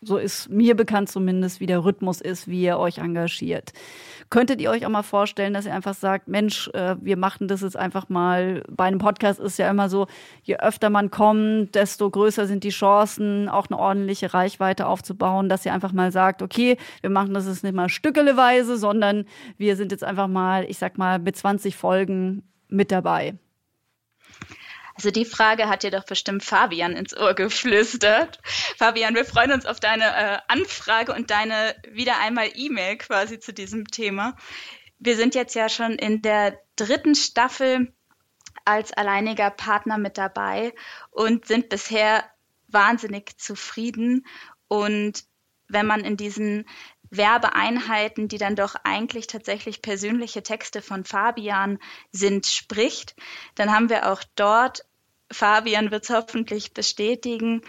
So 0.04 0.18
ist 0.18 0.50
mir 0.50 0.76
bekannt 0.76 1.10
zumindest, 1.10 1.60
wie 1.60 1.68
der 1.68 1.86
Rhythmus 1.86 2.22
ist, 2.22 2.48
wie 2.48 2.64
ihr 2.64 2.80
euch 2.80 2.98
engagiert. 2.98 3.72
Könntet 4.32 4.60
ihr 4.60 4.72
euch 4.72 4.84
auch 4.84 4.90
mal 4.90 5.04
vorstellen, 5.04 5.54
dass 5.54 5.68
ihr 5.68 5.76
einfach 5.76 5.94
sagt, 5.94 6.28
Mensch, 6.28 6.70
äh, 6.70 6.96
wir 7.00 7.18
machen 7.18 7.48
das 7.48 7.62
jetzt 7.62 7.78
einfach 7.78 8.10
mal. 8.10 8.64
Bei 8.68 8.86
einem 8.86 8.98
Podcast 8.98 9.40
ist 9.40 9.60
ja 9.60 9.70
immer 9.70 9.90
so, 9.90 10.08
je 10.42 10.58
öfter 10.58 10.90
man 10.90 11.12
kommt, 11.12 11.76
desto 11.76 12.10
größer 12.10 12.48
sind 12.48 12.64
die 12.64 12.70
Chancen, 12.70 13.48
auch 13.48 13.68
eine 13.70 13.78
ordentliche 13.78 14.34
Reichweite 14.34 14.88
aufzubauen, 14.88 15.50
dass 15.50 15.68
ihr 15.68 15.74
einfach 15.74 15.94
mal 15.94 16.12
sagt, 16.12 16.42
okay, 16.42 16.78
wir 17.02 17.12
machen 17.12 17.36
das 17.36 17.46
jetzt 17.46 17.64
nicht 17.64 17.76
mal 17.76 17.90
stückeleweise, 17.90 18.78
sondern 18.78 19.26
wir 19.60 19.76
sind 19.76 19.92
jetzt 19.92 20.04
einfach 20.04 20.28
mal, 20.28 20.66
ich 20.68 20.80
sag 20.80 20.98
mal, 20.98 21.20
mit 21.20 21.36
20 21.36 21.76
Folgen 21.76 22.42
mit 22.70 22.92
dabei. 22.92 23.36
Also 25.02 25.10
die 25.10 25.26
Frage 25.26 25.68
hat 25.68 25.82
dir 25.82 25.90
doch 25.90 26.04
bestimmt 26.04 26.44
Fabian 26.44 26.96
ins 26.96 27.18
Ohr 27.18 27.34
geflüstert. 27.34 28.38
Fabian, 28.78 29.16
wir 29.16 29.26
freuen 29.26 29.52
uns 29.52 29.66
auf 29.66 29.80
deine 29.80 30.04
äh, 30.06 30.38
Anfrage 30.48 31.12
und 31.16 31.32
deine 31.32 31.76
wieder 31.90 32.20
einmal 32.20 32.52
E-Mail 32.54 32.98
quasi 32.98 33.40
zu 33.40 33.52
diesem 33.52 33.88
Thema. 33.88 34.36
Wir 35.00 35.16
sind 35.16 35.34
jetzt 35.34 35.56
ja 35.56 35.70
schon 35.70 35.94
in 35.94 36.22
der 36.22 36.60
dritten 36.76 37.16
Staffel 37.16 37.92
als 38.64 38.94
alleiniger 38.94 39.50
Partner 39.50 39.98
mit 39.98 40.20
dabei 40.20 40.72
und 41.10 41.48
sind 41.48 41.70
bisher 41.70 42.24
wahnsinnig 42.68 43.40
zufrieden. 43.40 44.28
Und 44.68 45.24
wenn 45.68 45.88
man 45.88 46.02
in 46.02 46.16
diesen 46.16 46.68
Werbeeinheiten, 47.10 48.28
die 48.28 48.38
dann 48.38 48.56
doch 48.56 48.76
eigentlich 48.84 49.26
tatsächlich 49.26 49.82
persönliche 49.82 50.44
Texte 50.44 50.84
von 50.84 51.06
Fabian 51.06 51.80
sind, 52.12 52.46
spricht, 52.46 53.16
dann 53.56 53.74
haben 53.74 53.90
wir 53.90 54.12
auch 54.12 54.22
dort 54.36 54.86
Fabian 55.32 55.92
wird 55.92 56.04
es 56.04 56.10
hoffentlich 56.10 56.74
bestätigen, 56.74 57.62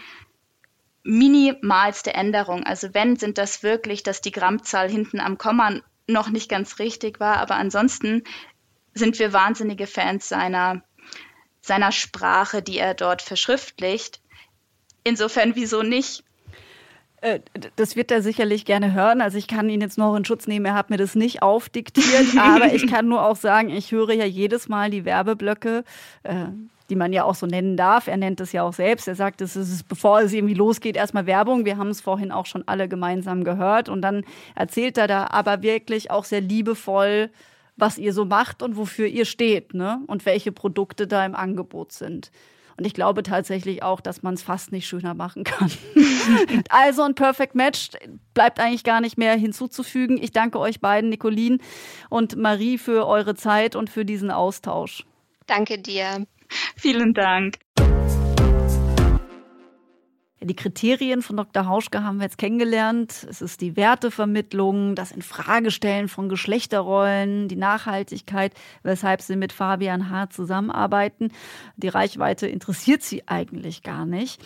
minimalste 1.03 2.13
Änderung. 2.13 2.63
Also 2.63 2.93
wenn, 2.93 3.17
sind 3.17 3.37
das 3.37 3.63
wirklich, 3.63 4.03
dass 4.03 4.21
die 4.21 4.31
Grammzahl 4.31 4.89
hinten 4.89 5.19
am 5.19 5.37
Komma 5.37 5.79
noch 6.07 6.29
nicht 6.29 6.49
ganz 6.49 6.79
richtig 6.79 7.19
war, 7.19 7.37
aber 7.37 7.55
ansonsten 7.55 8.23
sind 8.93 9.19
wir 9.19 9.33
wahnsinnige 9.33 9.87
Fans 9.87 10.29
seiner, 10.29 10.83
seiner 11.61 11.91
Sprache, 11.91 12.61
die 12.61 12.77
er 12.77 12.93
dort 12.93 13.21
verschriftlicht. 13.21 14.21
Insofern, 15.03 15.55
wieso 15.55 15.81
nicht? 15.81 16.23
Äh, 17.21 17.39
das 17.77 17.95
wird 17.95 18.11
er 18.11 18.21
sicherlich 18.21 18.65
gerne 18.65 18.93
hören. 18.93 19.21
Also 19.21 19.37
ich 19.37 19.47
kann 19.47 19.69
ihn 19.69 19.81
jetzt 19.81 19.97
noch 19.97 20.15
in 20.15 20.25
Schutz 20.25 20.45
nehmen. 20.45 20.65
Er 20.65 20.73
hat 20.73 20.89
mir 20.89 20.97
das 20.97 21.15
nicht 21.15 21.41
aufdiktiert, 21.41 22.27
aber 22.39 22.73
ich 22.73 22.87
kann 22.87 23.07
nur 23.07 23.25
auch 23.25 23.37
sagen, 23.37 23.69
ich 23.69 23.91
höre 23.91 24.13
ja 24.13 24.25
jedes 24.25 24.67
Mal 24.67 24.89
die 24.89 25.05
Werbeblöcke. 25.05 25.83
Die 26.89 26.95
man 26.95 27.13
ja 27.13 27.23
auch 27.23 27.35
so 27.35 27.45
nennen 27.45 27.77
darf. 27.77 28.07
Er 28.07 28.17
nennt 28.17 28.41
es 28.41 28.51
ja 28.51 28.63
auch 28.63 28.73
selbst. 28.73 29.07
Er 29.07 29.15
sagt, 29.15 29.41
es 29.41 29.55
ist, 29.55 29.87
bevor 29.87 30.21
es 30.21 30.33
irgendwie 30.33 30.53
losgeht, 30.53 30.97
erstmal 30.97 31.25
Werbung. 31.25 31.65
Wir 31.65 31.77
haben 31.77 31.89
es 31.89 32.01
vorhin 32.01 32.31
auch 32.31 32.45
schon 32.45 32.67
alle 32.67 32.87
gemeinsam 32.87 33.43
gehört. 33.43 33.89
Und 33.89 34.01
dann 34.01 34.25
erzählt 34.55 34.97
er 34.97 35.07
da 35.07 35.27
aber 35.27 35.61
wirklich 35.61 36.11
auch 36.11 36.25
sehr 36.25 36.41
liebevoll, 36.41 37.29
was 37.77 37.97
ihr 37.97 38.13
so 38.13 38.25
macht 38.25 38.61
und 38.61 38.77
wofür 38.77 39.07
ihr 39.07 39.25
steht, 39.25 39.73
ne? 39.73 40.01
Und 40.07 40.25
welche 40.25 40.51
Produkte 40.51 41.07
da 41.07 41.25
im 41.25 41.35
Angebot 41.35 41.91
sind. 41.91 42.31
Und 42.77 42.85
ich 42.85 42.93
glaube 42.93 43.23
tatsächlich 43.23 43.83
auch, 43.83 44.01
dass 44.01 44.23
man 44.23 44.33
es 44.33 44.43
fast 44.43 44.71
nicht 44.71 44.87
schöner 44.87 45.13
machen 45.13 45.43
kann. 45.43 45.71
also 46.69 47.03
ein 47.03 47.15
Perfect 47.15 47.55
Match 47.55 47.89
bleibt 48.33 48.59
eigentlich 48.59 48.83
gar 48.83 49.01
nicht 49.01 49.17
mehr 49.17 49.35
hinzuzufügen. 49.35 50.17
Ich 50.21 50.31
danke 50.31 50.59
euch 50.59 50.81
beiden, 50.81 51.09
Nicolin 51.09 51.59
und 52.09 52.35
Marie, 52.35 52.77
für 52.77 53.05
eure 53.05 53.35
Zeit 53.35 53.75
und 53.75 53.89
für 53.89 54.05
diesen 54.05 54.31
Austausch. 54.31 55.05
Danke 55.45 55.77
dir. 55.77 56.25
Vielen 56.75 57.13
Dank. 57.13 57.57
Die 60.45 60.55
Kriterien 60.55 61.21
von 61.21 61.37
Dr. 61.37 61.67
Hauschke 61.67 62.03
haben 62.03 62.17
wir 62.17 62.25
jetzt 62.25 62.37
kennengelernt. 62.37 63.25
Es 63.29 63.41
ist 63.41 63.61
die 63.61 63.77
Wertevermittlung, 63.77 64.93
das 64.93 65.13
Infragestellen 65.13 66.09
von 66.09 66.27
Geschlechterrollen, 66.27 67.47
die 67.47 67.55
Nachhaltigkeit, 67.55 68.53
weshalb 68.83 69.21
sie 69.21 69.37
mit 69.37 69.53
Fabian 69.53 70.09
Hart 70.09 70.33
zusammenarbeiten. 70.33 71.31
Die 71.77 71.87
Reichweite 71.87 72.47
interessiert 72.47 73.03
sie 73.03 73.25
eigentlich 73.25 73.83
gar 73.83 74.05
nicht. 74.05 74.41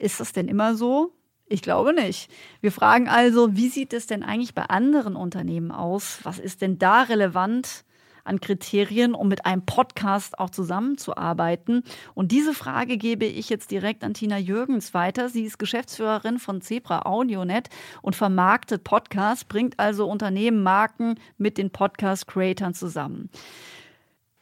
Ist 0.00 0.18
das 0.18 0.32
denn 0.32 0.48
immer 0.48 0.74
so? 0.74 1.12
Ich 1.48 1.62
glaube 1.62 1.92
nicht. 1.94 2.28
Wir 2.60 2.72
fragen 2.72 3.08
also, 3.08 3.54
wie 3.54 3.68
sieht 3.68 3.92
es 3.92 4.08
denn 4.08 4.24
eigentlich 4.24 4.52
bei 4.52 4.64
anderen 4.64 5.14
Unternehmen 5.14 5.70
aus? 5.70 6.18
Was 6.24 6.40
ist 6.40 6.60
denn 6.60 6.78
da 6.78 7.02
relevant? 7.02 7.84
An 8.26 8.40
Kriterien, 8.40 9.14
um 9.14 9.28
mit 9.28 9.46
einem 9.46 9.62
Podcast 9.62 10.38
auch 10.38 10.50
zusammenzuarbeiten? 10.50 11.82
Und 12.14 12.32
diese 12.32 12.54
Frage 12.54 12.96
gebe 12.96 13.24
ich 13.24 13.48
jetzt 13.48 13.70
direkt 13.70 14.04
an 14.04 14.14
Tina 14.14 14.38
Jürgens 14.38 14.94
weiter. 14.94 15.28
Sie 15.28 15.44
ist 15.44 15.58
Geschäftsführerin 15.58 16.38
von 16.38 16.60
Zebra 16.60 17.06
AudioNet 17.06 17.68
und 18.02 18.16
vermarktet 18.16 18.84
Podcasts, 18.84 19.44
bringt 19.44 19.78
also 19.78 20.08
Unternehmen, 20.08 20.62
Marken 20.62 21.16
mit 21.38 21.58
den 21.58 21.70
Podcast-Creatern 21.70 22.74
zusammen. 22.74 23.30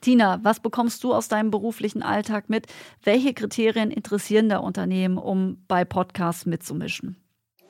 Tina, 0.05 0.39
was 0.43 0.61
bekommst 0.61 1.03
du 1.03 1.15
aus 1.15 1.29
deinem 1.29 1.51
beruflichen 1.51 2.03
Alltag 2.03 2.51
mit? 2.51 2.67
Welche 3.03 3.33
Kriterien 3.33 3.91
interessieren 3.91 4.51
der 4.51 4.63
Unternehmen, 4.63 5.17
um 5.17 5.65
bei 5.67 5.87
Podcasts 5.87 6.45
mitzumischen? 6.45 7.17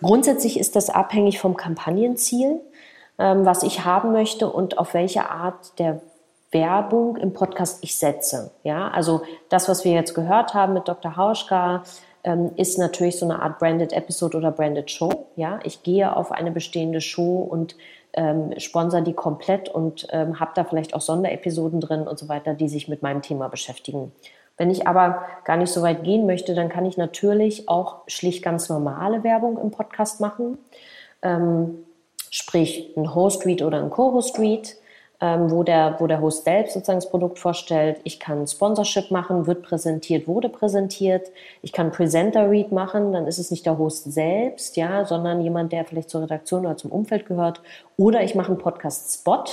Grundsätzlich 0.03 0.59
ist 0.59 0.74
das 0.74 0.90
abhängig 0.90 1.38
vom 1.38 1.57
Kampagnenziel. 1.57 2.61
Ähm, 3.18 3.46
was 3.46 3.62
ich 3.62 3.85
haben 3.85 4.12
möchte 4.12 4.48
und 4.48 4.79
auf 4.79 4.94
welche 4.94 5.31
Art 5.31 5.79
der 5.79 6.00
Werbung 6.50 7.16
im 7.16 7.33
Podcast 7.33 7.83
ich 7.83 7.96
setze. 7.96 8.53
Ja, 8.62 8.88
also 8.88 9.22
das, 9.48 9.68
was 9.68 9.85
wir 9.85 9.92
jetzt 9.92 10.14
gehört 10.14 10.55
haben 10.55 10.72
mit 10.72 10.88
Dr. 10.88 11.16
Hauschka, 11.16 11.83
ähm, 12.22 12.53
ist 12.57 12.79
natürlich 12.79 13.18
so 13.18 13.27
eine 13.27 13.42
Art 13.42 13.59
Branded 13.59 13.92
Episode 13.92 14.38
oder 14.38 14.50
Branded 14.50 14.90
Show. 14.90 15.27
Ja, 15.37 15.61
ich 15.64 15.83
gehe 15.83 16.16
auf 16.16 16.33
eine 16.33 16.50
bestehende 16.50 17.00
Show 17.00 17.38
und 17.38 17.77
ähm, 18.14 18.55
sponsor 18.59 19.00
die 19.00 19.12
komplett 19.12 19.68
und 19.68 20.07
ähm, 20.11 20.40
habe 20.40 20.53
da 20.55 20.64
vielleicht 20.64 20.94
auch 20.94 21.00
Sonderepisoden 21.00 21.81
drin 21.81 22.07
und 22.07 22.18
so 22.18 22.29
weiter, 22.29 22.55
die 22.55 22.68
sich 22.68 22.88
mit 22.88 23.03
meinem 23.03 23.22
Thema 23.22 23.48
beschäftigen. 23.48 24.12
Wenn 24.57 24.70
ich 24.70 24.87
aber 24.87 25.24
gar 25.44 25.57
nicht 25.57 25.72
so 25.72 25.83
weit 25.83 26.05
gehen 26.05 26.27
möchte, 26.27 26.55
dann 26.55 26.68
kann 26.68 26.87
ich 26.87 26.96
natürlich 26.96 27.68
auch 27.68 28.03
schlicht 28.07 28.42
ganz 28.42 28.68
normale 28.68 29.24
Werbung 29.24 29.59
im 29.59 29.72
Podcast 29.72 30.20
machen. 30.20 30.59
Ähm, 31.22 31.85
sprich 32.34 32.90
ein 32.96 33.14
Host-Read 33.14 33.62
oder 33.62 33.78
ein 33.78 33.90
Co-Host-Read, 33.90 34.76
ähm, 35.20 35.52
wo, 35.52 35.62
der, 35.62 35.94
wo 36.00 36.08
der 36.08 36.20
Host 36.20 36.42
selbst 36.42 36.74
sozusagen 36.74 36.98
das 36.98 37.08
Produkt 37.08 37.38
vorstellt. 37.38 38.00
Ich 38.02 38.18
kann 38.18 38.44
Sponsorship 38.48 39.12
machen, 39.12 39.46
wird 39.46 39.62
präsentiert, 39.62 40.26
wurde 40.26 40.48
präsentiert. 40.48 41.30
Ich 41.62 41.72
kann 41.72 41.92
Presenter-Read 41.92 42.72
machen, 42.72 43.12
dann 43.12 43.28
ist 43.28 43.38
es 43.38 43.52
nicht 43.52 43.64
der 43.66 43.78
Host 43.78 44.12
selbst, 44.12 44.76
ja, 44.76 45.04
sondern 45.04 45.42
jemand, 45.42 45.70
der 45.70 45.84
vielleicht 45.84 46.10
zur 46.10 46.22
Redaktion 46.22 46.66
oder 46.66 46.76
zum 46.76 46.90
Umfeld 46.90 47.26
gehört. 47.26 47.60
Oder 47.96 48.24
ich 48.24 48.34
mache 48.34 48.48
einen 48.48 48.58
Podcast-Spot. 48.58 49.44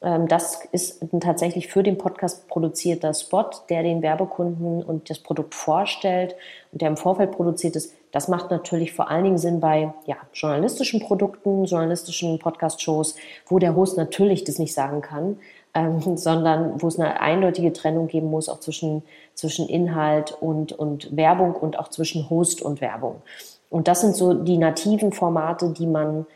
Ähm, 0.00 0.26
das 0.26 0.64
ist 0.72 1.04
tatsächlich 1.20 1.66
für 1.66 1.82
den 1.82 1.98
Podcast 1.98 2.48
produzierter 2.48 3.12
Spot, 3.12 3.50
der 3.68 3.82
den 3.82 4.00
Werbekunden 4.00 4.82
und 4.82 5.10
das 5.10 5.18
Produkt 5.18 5.54
vorstellt 5.54 6.34
der 6.78 6.88
im 6.88 6.96
Vorfeld 6.96 7.32
produziert 7.32 7.76
ist. 7.76 7.94
Das 8.12 8.28
macht 8.28 8.50
natürlich 8.50 8.92
vor 8.92 9.10
allen 9.10 9.24
Dingen 9.24 9.38
Sinn 9.38 9.60
bei 9.60 9.92
ja, 10.06 10.16
journalistischen 10.32 11.00
Produkten, 11.00 11.64
journalistischen 11.64 12.38
Podcast-Shows, 12.38 13.16
wo 13.46 13.58
der 13.58 13.74
Host 13.74 13.96
natürlich 13.96 14.44
das 14.44 14.58
nicht 14.58 14.74
sagen 14.74 15.00
kann, 15.00 15.38
ähm, 15.74 16.00
sondern 16.16 16.80
wo 16.82 16.88
es 16.88 16.98
eine 16.98 17.20
eindeutige 17.20 17.72
Trennung 17.72 18.08
geben 18.08 18.30
muss, 18.30 18.48
auch 18.48 18.60
zwischen, 18.60 19.02
zwischen 19.34 19.68
Inhalt 19.68 20.36
und, 20.40 20.72
und 20.72 21.16
Werbung 21.16 21.54
und 21.54 21.78
auch 21.78 21.88
zwischen 21.88 22.28
Host 22.28 22.62
und 22.62 22.80
Werbung. 22.80 23.22
Und 23.70 23.88
das 23.88 24.02
sind 24.02 24.14
so 24.14 24.34
die 24.34 24.58
nativen 24.58 25.12
Formate, 25.12 25.70
die 25.70 25.86
man 25.86 26.26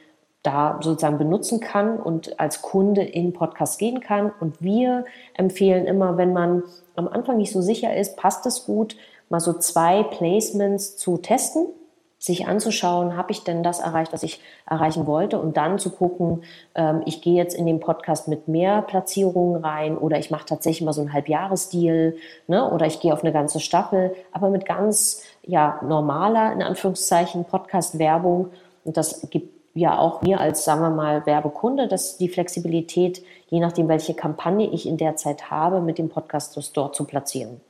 da 0.42 0.78
sozusagen 0.82 1.18
benutzen 1.18 1.60
kann 1.60 1.98
und 1.98 2.40
als 2.40 2.62
Kunde 2.62 3.02
in 3.02 3.34
Podcast 3.34 3.78
gehen 3.78 4.00
kann. 4.00 4.32
Und 4.40 4.62
wir 4.62 5.04
empfehlen 5.34 5.84
immer, 5.84 6.16
wenn 6.16 6.32
man 6.32 6.62
am 6.96 7.08
Anfang 7.08 7.36
nicht 7.36 7.52
so 7.52 7.60
sicher 7.60 7.94
ist, 7.94 8.16
passt 8.16 8.46
es 8.46 8.64
gut, 8.64 8.96
mal 9.30 9.40
so 9.40 9.54
zwei 9.54 10.02
Placements 10.02 10.96
zu 10.96 11.16
testen, 11.16 11.66
sich 12.18 12.46
anzuschauen, 12.46 13.16
habe 13.16 13.32
ich 13.32 13.44
denn 13.44 13.62
das 13.62 13.80
erreicht, 13.80 14.12
was 14.12 14.22
ich 14.22 14.42
erreichen 14.68 15.06
wollte? 15.06 15.40
Und 15.40 15.56
dann 15.56 15.78
zu 15.78 15.90
gucken, 15.90 16.42
ähm, 16.74 17.00
ich 17.06 17.22
gehe 17.22 17.34
jetzt 17.34 17.54
in 17.54 17.64
den 17.64 17.80
Podcast 17.80 18.28
mit 18.28 18.46
mehr 18.46 18.82
Platzierungen 18.82 19.64
rein 19.64 19.96
oder 19.96 20.18
ich 20.18 20.30
mache 20.30 20.44
tatsächlich 20.44 20.84
mal 20.84 20.92
so 20.92 21.00
einen 21.00 21.14
Halbjahresdeal 21.14 22.14
ne, 22.46 22.70
oder 22.70 22.84
ich 22.84 23.00
gehe 23.00 23.14
auf 23.14 23.22
eine 23.22 23.32
ganze 23.32 23.58
Staffel, 23.58 24.14
aber 24.32 24.50
mit 24.50 24.66
ganz 24.66 25.22
ja, 25.46 25.80
normaler, 25.82 26.52
in 26.52 26.60
Anführungszeichen, 26.60 27.46
Podcast-Werbung. 27.46 28.50
Und 28.84 28.98
das 28.98 29.26
gibt 29.30 29.54
ja 29.72 29.98
auch 29.98 30.20
mir 30.20 30.40
als, 30.40 30.64
sagen 30.64 30.82
wir 30.82 30.90
mal, 30.90 31.24
Werbekunde, 31.24 31.88
dass 31.88 32.18
die 32.18 32.28
Flexibilität, 32.28 33.22
je 33.48 33.60
nachdem, 33.60 33.88
welche 33.88 34.12
Kampagne 34.12 34.68
ich 34.68 34.86
in 34.86 34.98
der 34.98 35.16
Zeit 35.16 35.50
habe, 35.50 35.80
mit 35.80 35.96
dem 35.96 36.10
Podcast 36.10 36.58
dort 36.74 36.94
zu 36.94 37.04
platzieren. 37.04 37.62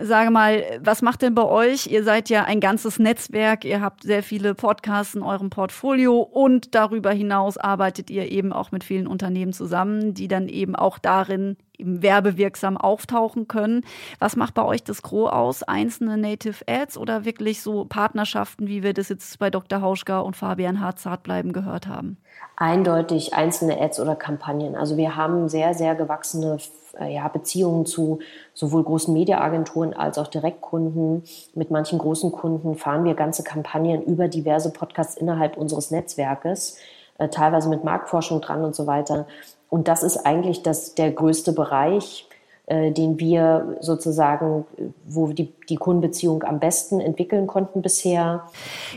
Sage 0.00 0.30
mal, 0.30 0.64
was 0.80 1.00
macht 1.00 1.22
denn 1.22 1.34
bei 1.34 1.44
euch? 1.44 1.86
Ihr 1.86 2.02
seid 2.02 2.28
ja 2.28 2.44
ein 2.44 2.58
ganzes 2.58 2.98
Netzwerk, 2.98 3.64
ihr 3.64 3.80
habt 3.80 4.02
sehr 4.02 4.22
viele 4.22 4.54
Podcasts 4.54 5.14
in 5.14 5.22
eurem 5.22 5.48
Portfolio 5.50 6.20
und 6.20 6.74
darüber 6.74 7.12
hinaus 7.12 7.56
arbeitet 7.56 8.10
ihr 8.10 8.30
eben 8.30 8.52
auch 8.52 8.72
mit 8.72 8.82
vielen 8.82 9.06
Unternehmen 9.06 9.52
zusammen, 9.52 10.14
die 10.14 10.26
dann 10.26 10.48
eben 10.48 10.74
auch 10.74 10.98
darin 10.98 11.56
eben 11.78 12.02
werbewirksam 12.02 12.76
auftauchen 12.76 13.48
können. 13.48 13.84
Was 14.18 14.36
macht 14.36 14.54
bei 14.54 14.64
euch 14.64 14.82
das 14.82 15.02
Gros 15.02 15.30
aus? 15.30 15.62
Einzelne 15.62 16.16
Native 16.16 16.64
Ads 16.66 16.96
oder 16.96 17.24
wirklich 17.24 17.62
so 17.62 17.84
Partnerschaften, 17.84 18.68
wie 18.68 18.82
wir 18.82 18.94
das 18.94 19.08
jetzt 19.08 19.38
bei 19.38 19.50
Dr. 19.50 19.82
Hauschka 19.82 20.20
und 20.20 20.36
Fabian 20.36 20.80
Harzart 20.80 21.22
bleiben 21.22 21.52
gehört 21.52 21.86
haben? 21.86 22.16
Eindeutig 22.56 23.34
einzelne 23.34 23.80
Ads 23.80 24.00
oder 24.00 24.16
Kampagnen. 24.16 24.76
Also 24.76 24.96
wir 24.96 25.16
haben 25.16 25.48
sehr, 25.48 25.74
sehr 25.74 25.94
gewachsene 25.94 26.58
ja, 27.00 27.28
Beziehungen 27.28 27.86
zu 27.86 28.18
sowohl 28.54 28.84
großen 28.84 29.12
Mediaagenturen 29.12 29.94
als 29.94 30.18
auch 30.18 30.26
Direktkunden. 30.26 31.24
Mit 31.54 31.70
manchen 31.70 31.98
großen 31.98 32.32
Kunden 32.32 32.76
fahren 32.76 33.04
wir 33.04 33.14
ganze 33.14 33.42
Kampagnen 33.42 34.02
über 34.02 34.28
diverse 34.28 34.72
Podcasts 34.72 35.16
innerhalb 35.16 35.56
unseres 35.56 35.90
Netzwerkes, 35.90 36.78
äh, 37.18 37.28
teilweise 37.28 37.68
mit 37.68 37.84
Marktforschung 37.84 38.40
dran 38.40 38.64
und 38.64 38.74
so 38.74 38.86
weiter. 38.86 39.26
Und 39.70 39.88
das 39.88 40.02
ist 40.02 40.18
eigentlich 40.26 40.62
das, 40.62 40.94
der 40.94 41.10
größte 41.12 41.52
Bereich, 41.52 42.28
äh, 42.28 42.31
den 42.68 43.18
wir 43.18 43.76
sozusagen, 43.80 44.64
wo 45.04 45.26
die, 45.32 45.52
die 45.68 45.76
Kundenbeziehung 45.76 46.44
am 46.44 46.60
besten 46.60 47.00
entwickeln 47.00 47.46
konnten 47.46 47.82
bisher. 47.82 48.46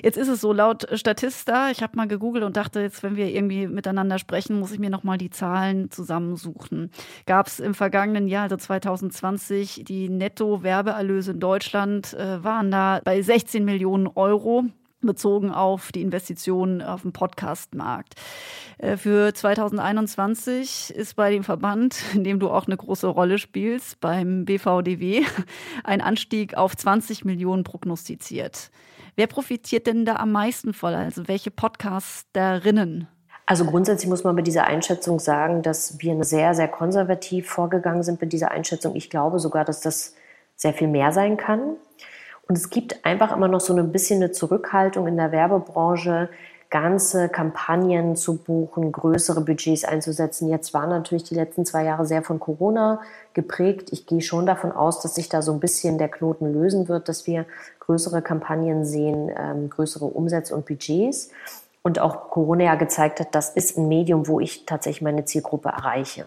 Jetzt 0.04 0.18
ist 0.18 0.28
es 0.28 0.40
so, 0.40 0.54
laut 0.54 0.88
Statista, 0.94 1.72
ich 1.72 1.82
habe 1.82 1.98
mal 1.98 2.08
gegoogelt 2.08 2.44
und 2.44 2.58
dachte, 2.58 2.82
jetzt, 2.82 3.02
wenn 3.02 3.16
wir 3.16 3.28
irgendwie 3.34 3.68
miteinander 3.68 4.20
sprechen, 4.20 4.60
muss 4.60 4.72
ich 4.72 4.80
mir 4.80 4.92
nochmal 4.92 5.18
die 5.18 5.32
Zahlen 5.32 5.90
zusammensuchen. 5.90 6.92
Gab 7.26 7.48
es 7.48 7.60
im 7.60 7.74
vergangenen 7.74 8.28
Jahr, 8.28 8.44
also 8.44 8.58
2020, 8.58 9.84
die 9.84 10.10
Netto-Werbeerlöse 10.10 11.32
in 11.32 11.40
Deutschland 11.40 12.14
äh, 12.14 12.44
waren 12.44 12.70
da 12.70 13.02
bei 13.04 13.22
16 13.22 13.66
Millionen 13.66 14.08
Euro 14.08 14.66
bezogen 15.06 15.52
auf 15.52 15.92
die 15.92 16.02
Investitionen 16.02 16.82
auf 16.82 17.02
dem 17.02 17.14
Podcastmarkt. 17.14 18.16
Äh, 18.78 18.98
für 18.98 19.34
2021 19.34 20.94
ist 20.96 21.16
bei 21.16 21.32
dem 21.32 21.44
Verband, 21.44 21.98
in 22.14 22.24
dem 22.24 22.40
du 22.40 22.50
auch 22.50 22.68
eine 22.68 22.78
große 22.78 23.08
Rolle 23.08 23.38
spielst, 23.38 24.00
beim 24.00 24.46
BVDW, 24.46 25.24
ein 25.84 26.02
Anstieg 26.02 26.56
auf 26.56 26.76
20 26.76 27.26
Millionen 27.26 27.64
prognostiziert. 27.64 28.72
Wer 29.16 29.28
profitiert 29.28 29.88
denn 29.88 30.06
da 30.06 30.18
am 30.18 30.32
meisten 30.32 30.74
voll? 30.74 30.94
Also 30.94 31.28
welche 31.28 31.52
Podcasterinnen? 31.52 33.08
Also 33.46 33.66
grundsätzlich 33.66 34.10
muss 34.10 34.24
man 34.24 34.36
bei 34.36 34.42
dieser 34.42 34.66
Einschätzung 34.66 35.20
sagen, 35.20 35.62
dass 35.62 36.00
wir 36.00 36.24
sehr, 36.24 36.56
sehr 36.56 36.68
konservativ 36.68 37.48
vorgegangen 37.48 38.02
sind 38.02 38.20
mit 38.20 38.34
dieser 38.34 38.52
Einschätzung. 38.52 38.96
Ich 38.96 39.10
glaube 39.10 39.40
sogar, 39.40 39.64
dass 39.64 39.82
das 39.82 40.16
sehr 40.56 40.74
viel 40.74 40.88
mehr 40.88 41.12
sein 41.12 41.38
kann. 41.38 41.76
Und 42.48 42.58
es 42.58 42.70
gibt 42.70 43.04
einfach 43.06 43.36
immer 43.36 43.48
noch 43.48 43.60
so 43.60 43.76
ein 43.76 43.92
bisschen 43.92 44.22
eine 44.22 44.32
Zurückhaltung 44.32 45.08
in 45.08 45.18
der 45.18 45.32
Werbebranche, 45.32 46.30
ganze 46.70 47.30
Kampagnen 47.30 48.16
zu 48.16 48.38
buchen, 48.38 48.92
größere 48.92 49.42
Budgets 49.42 49.86
einzusetzen. 49.86 50.50
Jetzt 50.50 50.74
waren 50.74 50.90
natürlich 50.90 51.24
die 51.24 51.36
letzten 51.36 51.66
zwei 51.66 51.84
Jahre 51.86 52.06
sehr 52.06 52.22
von 52.22 52.40
Corona 52.40 53.00
geprägt. 53.34 53.90
Ich 53.92 54.06
gehe 54.08 54.22
schon 54.22 54.46
davon 54.46 54.72
aus, 54.72 55.00
dass 55.00 55.16
sich 55.16 55.30
da 55.30 55.42
so 55.42 55.54
ein 55.54 55.60
bisschen 55.60 55.98
der 55.98 56.10
Knoten 56.10 56.52
lösen 56.52 56.88
wird, 56.88 57.08
dass 57.08 57.28
wir 57.28 57.46
größere 57.80 58.22
Kampagnen 58.22 58.84
sehen, 58.84 59.32
ähm, 59.38 59.70
größere 59.70 60.06
Umsätze 60.06 60.56
und 60.56 60.66
Budgets. 60.66 61.30
Und 61.82 62.00
auch 62.00 62.32
Corona 62.32 62.64
ja 62.64 62.76
gezeigt 62.76 63.20
hat, 63.20 63.36
das 63.36 63.52
ist 63.52 63.78
ein 63.78 63.88
Medium, 63.88 64.28
wo 64.28 64.40
ich 64.40 64.66
tatsächlich 64.66 65.04
meine 65.04 65.24
Zielgruppe 65.24 65.70
erreiche. 65.70 66.26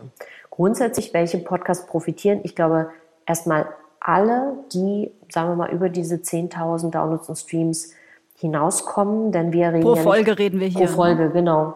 Grundsätzlich, 0.50 1.12
welche 1.12 1.38
Podcasts 1.38 1.86
profitieren? 1.86 2.40
Ich 2.44 2.54
glaube, 2.54 2.90
erstmal 3.26 3.66
alle, 4.00 4.54
die, 4.72 5.10
sagen 5.30 5.50
wir 5.50 5.56
mal, 5.56 5.70
über 5.70 5.88
diese 5.88 6.16
10.000 6.16 6.90
Downloads 6.90 7.28
und 7.28 7.36
Streams 7.36 7.92
hinauskommen, 8.36 9.32
denn 9.32 9.52
wir 9.52 9.68
reden 9.72 9.82
pro 9.82 9.96
ja 9.96 10.02
Folge 10.02 10.30
nicht, 10.30 10.38
reden 10.38 10.60
wir 10.60 10.68
hier. 10.68 10.86
Pro 10.86 10.94
Folge, 10.94 11.30
genau. 11.30 11.74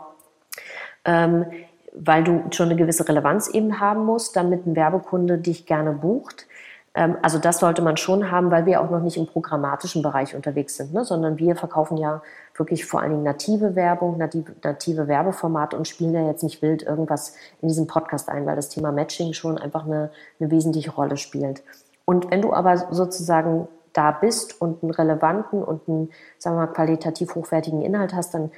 Ähm, 1.04 1.46
weil 1.94 2.24
du 2.24 2.44
schon 2.50 2.66
eine 2.66 2.76
gewisse 2.76 3.06
Relevanz 3.06 3.48
eben 3.48 3.80
haben 3.80 4.04
musst, 4.06 4.36
damit 4.36 4.66
ein 4.66 4.76
Werbekunde 4.76 5.38
dich 5.38 5.66
gerne 5.66 5.92
bucht. 5.92 6.46
Ähm, 6.94 7.16
also 7.22 7.38
das 7.38 7.58
sollte 7.58 7.82
man 7.82 7.96
schon 7.96 8.30
haben, 8.30 8.50
weil 8.50 8.66
wir 8.66 8.80
auch 8.80 8.90
noch 8.90 9.00
nicht 9.00 9.16
im 9.16 9.26
programmatischen 9.26 10.02
Bereich 10.02 10.34
unterwegs 10.34 10.76
sind, 10.76 10.92
ne? 10.92 11.04
sondern 11.04 11.38
wir 11.38 11.56
verkaufen 11.56 11.96
ja 11.96 12.22
wirklich 12.54 12.84
vor 12.84 13.00
allen 13.00 13.12
Dingen 13.12 13.22
native 13.22 13.74
Werbung, 13.74 14.18
native, 14.18 14.52
native 14.62 15.08
Werbeformate 15.08 15.76
und 15.76 15.88
spielen 15.88 16.14
ja 16.14 16.26
jetzt 16.26 16.42
nicht 16.42 16.60
wild 16.62 16.82
irgendwas 16.82 17.34
in 17.60 17.68
diesem 17.68 17.86
Podcast 17.86 18.28
ein, 18.28 18.46
weil 18.46 18.56
das 18.56 18.68
Thema 18.68 18.92
Matching 18.92 19.32
schon 19.32 19.58
einfach 19.58 19.84
eine, 19.84 20.10
eine 20.38 20.50
wesentliche 20.50 20.90
Rolle 20.90 21.16
spielt. 21.16 21.62
Und 22.04 22.30
wenn 22.30 22.42
du 22.42 22.52
aber 22.52 22.76
sozusagen 22.90 23.68
da 23.92 24.10
bist 24.10 24.60
und 24.60 24.82
einen 24.82 24.92
relevanten 24.92 25.62
und 25.62 25.88
einen, 25.88 26.10
sagen 26.38 26.56
wir 26.56 26.66
mal, 26.66 26.72
qualitativ 26.72 27.34
hochwertigen 27.34 27.82
Inhalt 27.82 28.14
hast, 28.14 28.34
dann 28.34 28.50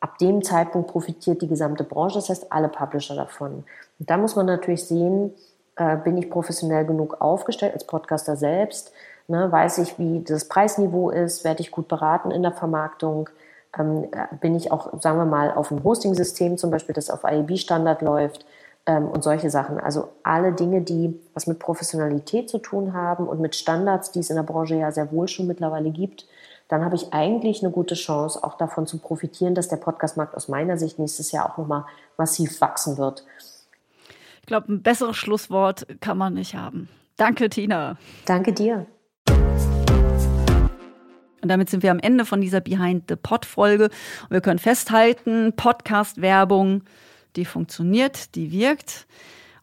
ab 0.00 0.18
dem 0.18 0.42
Zeitpunkt 0.42 0.90
profitiert 0.90 1.42
die 1.42 1.48
gesamte 1.48 1.84
Branche, 1.84 2.16
das 2.16 2.28
heißt 2.28 2.52
alle 2.52 2.68
Publisher 2.68 3.14
davon. 3.14 3.64
Und 3.98 4.10
da 4.10 4.16
muss 4.16 4.36
man 4.36 4.46
natürlich 4.46 4.84
sehen, 4.84 5.34
äh, 5.76 5.96
bin 5.96 6.16
ich 6.16 6.30
professionell 6.30 6.84
genug 6.84 7.20
aufgestellt 7.20 7.74
als 7.74 7.84
Podcaster 7.84 8.36
selbst, 8.36 8.92
ne, 9.26 9.50
weiß 9.50 9.78
ich, 9.78 9.98
wie 9.98 10.22
das 10.22 10.46
Preisniveau 10.46 11.10
ist, 11.10 11.44
werde 11.44 11.60
ich 11.60 11.70
gut 11.70 11.88
beraten 11.88 12.30
in 12.30 12.42
der 12.42 12.52
Vermarktung, 12.52 13.28
ähm, 13.78 14.04
äh, 14.12 14.34
bin 14.40 14.54
ich 14.54 14.72
auch, 14.72 15.00
sagen 15.00 15.18
wir 15.18 15.26
mal, 15.26 15.52
auf 15.52 15.70
einem 15.70 15.84
Hosting-System 15.84 16.58
zum 16.58 16.70
Beispiel, 16.70 16.94
das 16.94 17.10
auf 17.10 17.24
IEB-Standard 17.24 18.02
läuft, 18.02 18.46
und 18.88 19.22
solche 19.22 19.50
Sachen. 19.50 19.78
Also 19.78 20.08
alle 20.22 20.52
Dinge, 20.52 20.80
die 20.80 21.20
was 21.34 21.46
mit 21.46 21.58
Professionalität 21.58 22.48
zu 22.48 22.56
tun 22.58 22.94
haben 22.94 23.28
und 23.28 23.38
mit 23.38 23.54
Standards, 23.54 24.12
die 24.12 24.20
es 24.20 24.30
in 24.30 24.36
der 24.36 24.44
Branche 24.44 24.76
ja 24.76 24.90
sehr 24.92 25.12
wohl 25.12 25.28
schon 25.28 25.46
mittlerweile 25.46 25.90
gibt, 25.90 26.26
dann 26.68 26.84
habe 26.84 26.96
ich 26.96 27.12
eigentlich 27.12 27.62
eine 27.62 27.70
gute 27.70 27.94
Chance, 27.94 28.42
auch 28.42 28.56
davon 28.56 28.86
zu 28.86 28.98
profitieren, 28.98 29.54
dass 29.54 29.68
der 29.68 29.76
Podcastmarkt 29.76 30.34
aus 30.34 30.48
meiner 30.48 30.78
Sicht 30.78 30.98
nächstes 30.98 31.32
Jahr 31.32 31.50
auch 31.50 31.58
nochmal 31.58 31.84
massiv 32.16 32.60
wachsen 32.60 32.96
wird. 32.96 33.24
Ich 34.40 34.46
glaube, 34.46 34.72
ein 34.72 34.82
besseres 34.82 35.16
Schlusswort 35.16 35.86
kann 36.00 36.16
man 36.16 36.34
nicht 36.34 36.54
haben. 36.54 36.88
Danke, 37.16 37.50
Tina. 37.50 37.98
Danke 38.24 38.52
dir. 38.52 38.86
Und 41.40 41.48
damit 41.48 41.70
sind 41.70 41.82
wir 41.82 41.90
am 41.90 41.98
Ende 41.98 42.24
von 42.24 42.40
dieser 42.40 42.60
Behind 42.60 43.04
the 43.08 43.16
Pod 43.16 43.44
Folge. 43.44 43.84
Und 43.84 44.30
wir 44.30 44.40
können 44.40 44.58
festhalten, 44.58 45.52
Podcast-Werbung 45.54 46.82
die 47.38 47.46
funktioniert, 47.46 48.34
die 48.34 48.52
wirkt. 48.52 49.06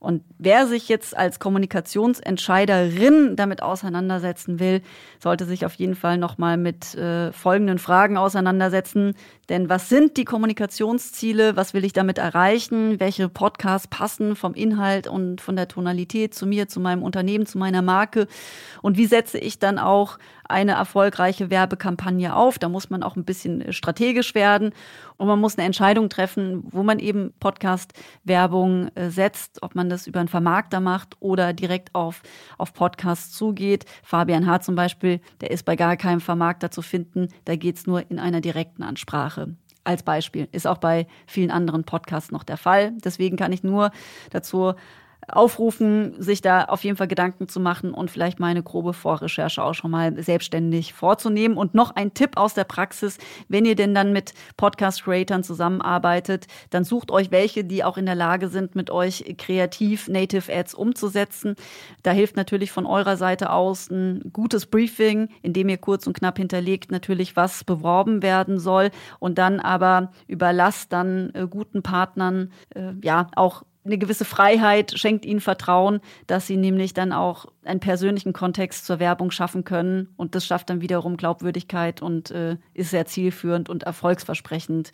Und 0.05 0.23
wer 0.37 0.67
sich 0.67 0.87
jetzt 0.87 1.17
als 1.17 1.39
Kommunikationsentscheiderin 1.39 3.35
damit 3.35 3.63
auseinandersetzen 3.63 4.59
will, 4.59 4.83
sollte 5.19 5.45
sich 5.45 5.65
auf 5.65 5.73
jeden 5.73 5.95
Fall 5.95 6.19
nochmal 6.19 6.57
mit 6.57 6.93
äh, 6.93 7.31
folgenden 7.31 7.79
Fragen 7.79 8.15
auseinandersetzen. 8.15 9.15
Denn 9.49 9.67
was 9.67 9.89
sind 9.89 10.17
die 10.17 10.25
Kommunikationsziele? 10.25 11.55
Was 11.55 11.73
will 11.73 11.83
ich 11.83 11.93
damit 11.93 12.19
erreichen? 12.19 12.99
Welche 12.99 13.29
Podcasts 13.29 13.87
passen 13.87 14.35
vom 14.35 14.53
Inhalt 14.53 15.07
und 15.07 15.41
von 15.41 15.55
der 15.55 15.67
Tonalität 15.67 16.35
zu 16.35 16.45
mir, 16.45 16.67
zu 16.67 16.79
meinem 16.79 17.01
Unternehmen, 17.01 17.47
zu 17.47 17.57
meiner 17.57 17.81
Marke? 17.81 18.27
Und 18.83 18.97
wie 18.97 19.07
setze 19.07 19.39
ich 19.39 19.57
dann 19.57 19.79
auch 19.79 20.19
eine 20.49 20.73
erfolgreiche 20.73 21.49
Werbekampagne 21.49 22.35
auf. 22.35 22.59
Da 22.59 22.69
muss 22.69 22.89
man 22.89 23.03
auch 23.03 23.15
ein 23.15 23.25
bisschen 23.25 23.71
strategisch 23.73 24.35
werden 24.35 24.71
und 25.17 25.27
man 25.27 25.39
muss 25.39 25.57
eine 25.57 25.65
Entscheidung 25.65 26.09
treffen, 26.09 26.63
wo 26.71 26.83
man 26.83 26.99
eben 26.99 27.33
Podcast-Werbung 27.39 28.89
äh, 28.95 29.09
setzt, 29.09 29.63
ob 29.63 29.75
man 29.75 29.89
das 29.89 30.07
über 30.07 30.19
einen 30.19 30.29
Vermarkter 30.29 30.79
macht 30.79 31.17
oder 31.19 31.53
direkt 31.53 31.93
auf, 31.95 32.21
auf 32.57 32.73
Podcasts 32.73 33.31
zugeht. 33.31 33.85
Fabian 34.03 34.45
Hart 34.45 34.63
zum 34.63 34.75
Beispiel, 34.75 35.21
der 35.41 35.51
ist 35.51 35.63
bei 35.63 35.75
gar 35.75 35.97
keinem 35.97 36.21
Vermarkter 36.21 36.71
zu 36.71 36.81
finden. 36.81 37.29
Da 37.45 37.55
geht 37.55 37.77
es 37.77 37.87
nur 37.87 38.09
in 38.09 38.19
einer 38.19 38.41
direkten 38.41 38.83
Ansprache 38.83 39.55
als 39.85 40.03
Beispiel. 40.03 40.47
Ist 40.51 40.67
auch 40.67 40.79
bei 40.79 41.07
vielen 41.27 41.51
anderen 41.51 41.83
Podcasts 41.83 42.31
noch 42.31 42.43
der 42.43 42.57
Fall. 42.57 42.93
Deswegen 43.03 43.37
kann 43.37 43.51
ich 43.51 43.63
nur 43.63 43.91
dazu 44.31 44.73
aufrufen, 45.27 46.21
sich 46.21 46.41
da 46.41 46.65
auf 46.65 46.83
jeden 46.83 46.97
Fall 46.97 47.07
Gedanken 47.07 47.47
zu 47.47 47.59
machen 47.59 47.93
und 47.93 48.11
vielleicht 48.11 48.39
mal 48.39 48.47
eine 48.47 48.63
grobe 48.63 48.93
Vorrecherche 48.93 49.63
auch 49.63 49.73
schon 49.73 49.91
mal 49.91 50.21
selbstständig 50.21 50.93
vorzunehmen. 50.93 51.57
Und 51.57 51.73
noch 51.73 51.95
ein 51.95 52.13
Tipp 52.13 52.37
aus 52.37 52.53
der 52.53 52.63
Praxis, 52.63 53.17
wenn 53.47 53.65
ihr 53.65 53.75
denn 53.75 53.93
dann 53.93 54.13
mit 54.13 54.33
Podcast-Creatern 54.57 55.43
zusammenarbeitet, 55.43 56.47
dann 56.69 56.83
sucht 56.83 57.11
euch 57.11 57.31
welche, 57.31 57.63
die 57.63 57.83
auch 57.83 57.97
in 57.97 58.05
der 58.05 58.15
Lage 58.15 58.49
sind, 58.49 58.75
mit 58.75 58.89
euch 58.89 59.35
kreativ 59.37 60.07
Native 60.07 60.53
Ads 60.53 60.73
umzusetzen. 60.73 61.55
Da 62.03 62.11
hilft 62.11 62.35
natürlich 62.35 62.71
von 62.71 62.85
eurer 62.85 63.17
Seite 63.17 63.51
aus 63.51 63.89
ein 63.89 64.31
gutes 64.31 64.65
Briefing, 64.65 65.29
in 65.41 65.53
dem 65.53 65.69
ihr 65.69 65.77
kurz 65.77 66.07
und 66.07 66.13
knapp 66.13 66.37
hinterlegt 66.37 66.91
natürlich, 66.91 67.35
was 67.35 67.63
beworben 67.63 68.21
werden 68.21 68.59
soll 68.59 68.91
und 69.19 69.37
dann 69.37 69.59
aber 69.59 70.11
überlasst 70.27 70.93
dann 70.93 71.31
äh, 71.33 71.47
guten 71.49 71.83
Partnern 71.83 72.51
äh, 72.73 72.93
ja 73.01 73.27
auch 73.35 73.63
eine 73.85 73.97
gewisse 73.97 74.25
Freiheit, 74.25 74.97
schenkt 74.97 75.25
ihnen 75.25 75.39
Vertrauen, 75.39 76.01
dass 76.27 76.47
sie 76.47 76.57
nämlich 76.57 76.93
dann 76.93 77.13
auch 77.13 77.45
einen 77.63 77.79
persönlichen 77.79 78.33
Kontext 78.33 78.85
zur 78.85 78.99
Werbung 78.99 79.31
schaffen 79.31 79.63
können. 79.63 80.09
Und 80.17 80.35
das 80.35 80.45
schafft 80.45 80.69
dann 80.69 80.81
wiederum 80.81 81.17
Glaubwürdigkeit 81.17 82.01
und 82.01 82.31
äh, 82.31 82.57
ist 82.73 82.89
sehr 82.89 83.05
zielführend 83.05 83.69
und 83.69 83.83
erfolgsversprechend, 83.83 84.91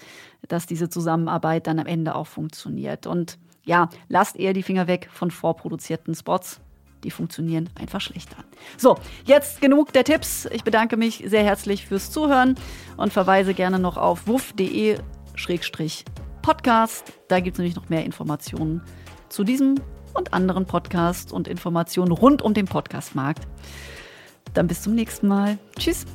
dass 0.48 0.66
diese 0.66 0.90
Zusammenarbeit 0.90 1.68
dann 1.68 1.80
am 1.80 1.88
Ende 1.88 2.16
auch 2.16 2.28
funktioniert. 2.28 3.08
Und 3.08 3.38
ja, 3.64 3.90
lasst 4.10 4.36
eher 4.36 4.54
die 4.54 4.64
Finger 4.64 4.88
weg 4.88 5.10
von 5.12 5.32
vorproduzierten 5.32 6.14
Spots. 6.14 6.60
Die 7.04 7.12
funktionieren 7.12 7.70
einfach 7.76 8.02
schlechter. 8.02 8.38
So, 8.78 8.96
jetzt 9.26 9.62
genug 9.62 9.92
der 9.94 10.04
Tipps. 10.04 10.48
Ich 10.52 10.64
bedanke 10.64 10.98
mich 10.98 11.24
sehr 11.26 11.44
herzlich 11.44 11.88
fürs 11.88 12.12
Zuhören 12.12 12.56
und 12.98 13.12
verweise 13.12 13.54
gerne 13.54 13.80
noch 13.80 13.98
auf 13.98 14.28
wuff.de 14.28 14.98
Podcast. 16.42 17.14
Da 17.28 17.40
gibt 17.40 17.56
es 17.56 17.60
nämlich 17.60 17.76
noch 17.76 17.90
mehr 17.90 18.06
Informationen 18.06 18.82
zu 19.30 19.44
diesem 19.44 19.76
und 20.14 20.34
anderen 20.34 20.66
Podcasts 20.66 21.32
und 21.32 21.48
Informationen 21.48 22.12
rund 22.12 22.42
um 22.42 22.54
den 22.54 22.66
Podcastmarkt. 22.66 23.48
Dann 24.54 24.68
bis 24.68 24.82
zum 24.82 24.96
nächsten 24.96 25.28
Mal. 25.28 25.58
Tschüss. 25.78 26.06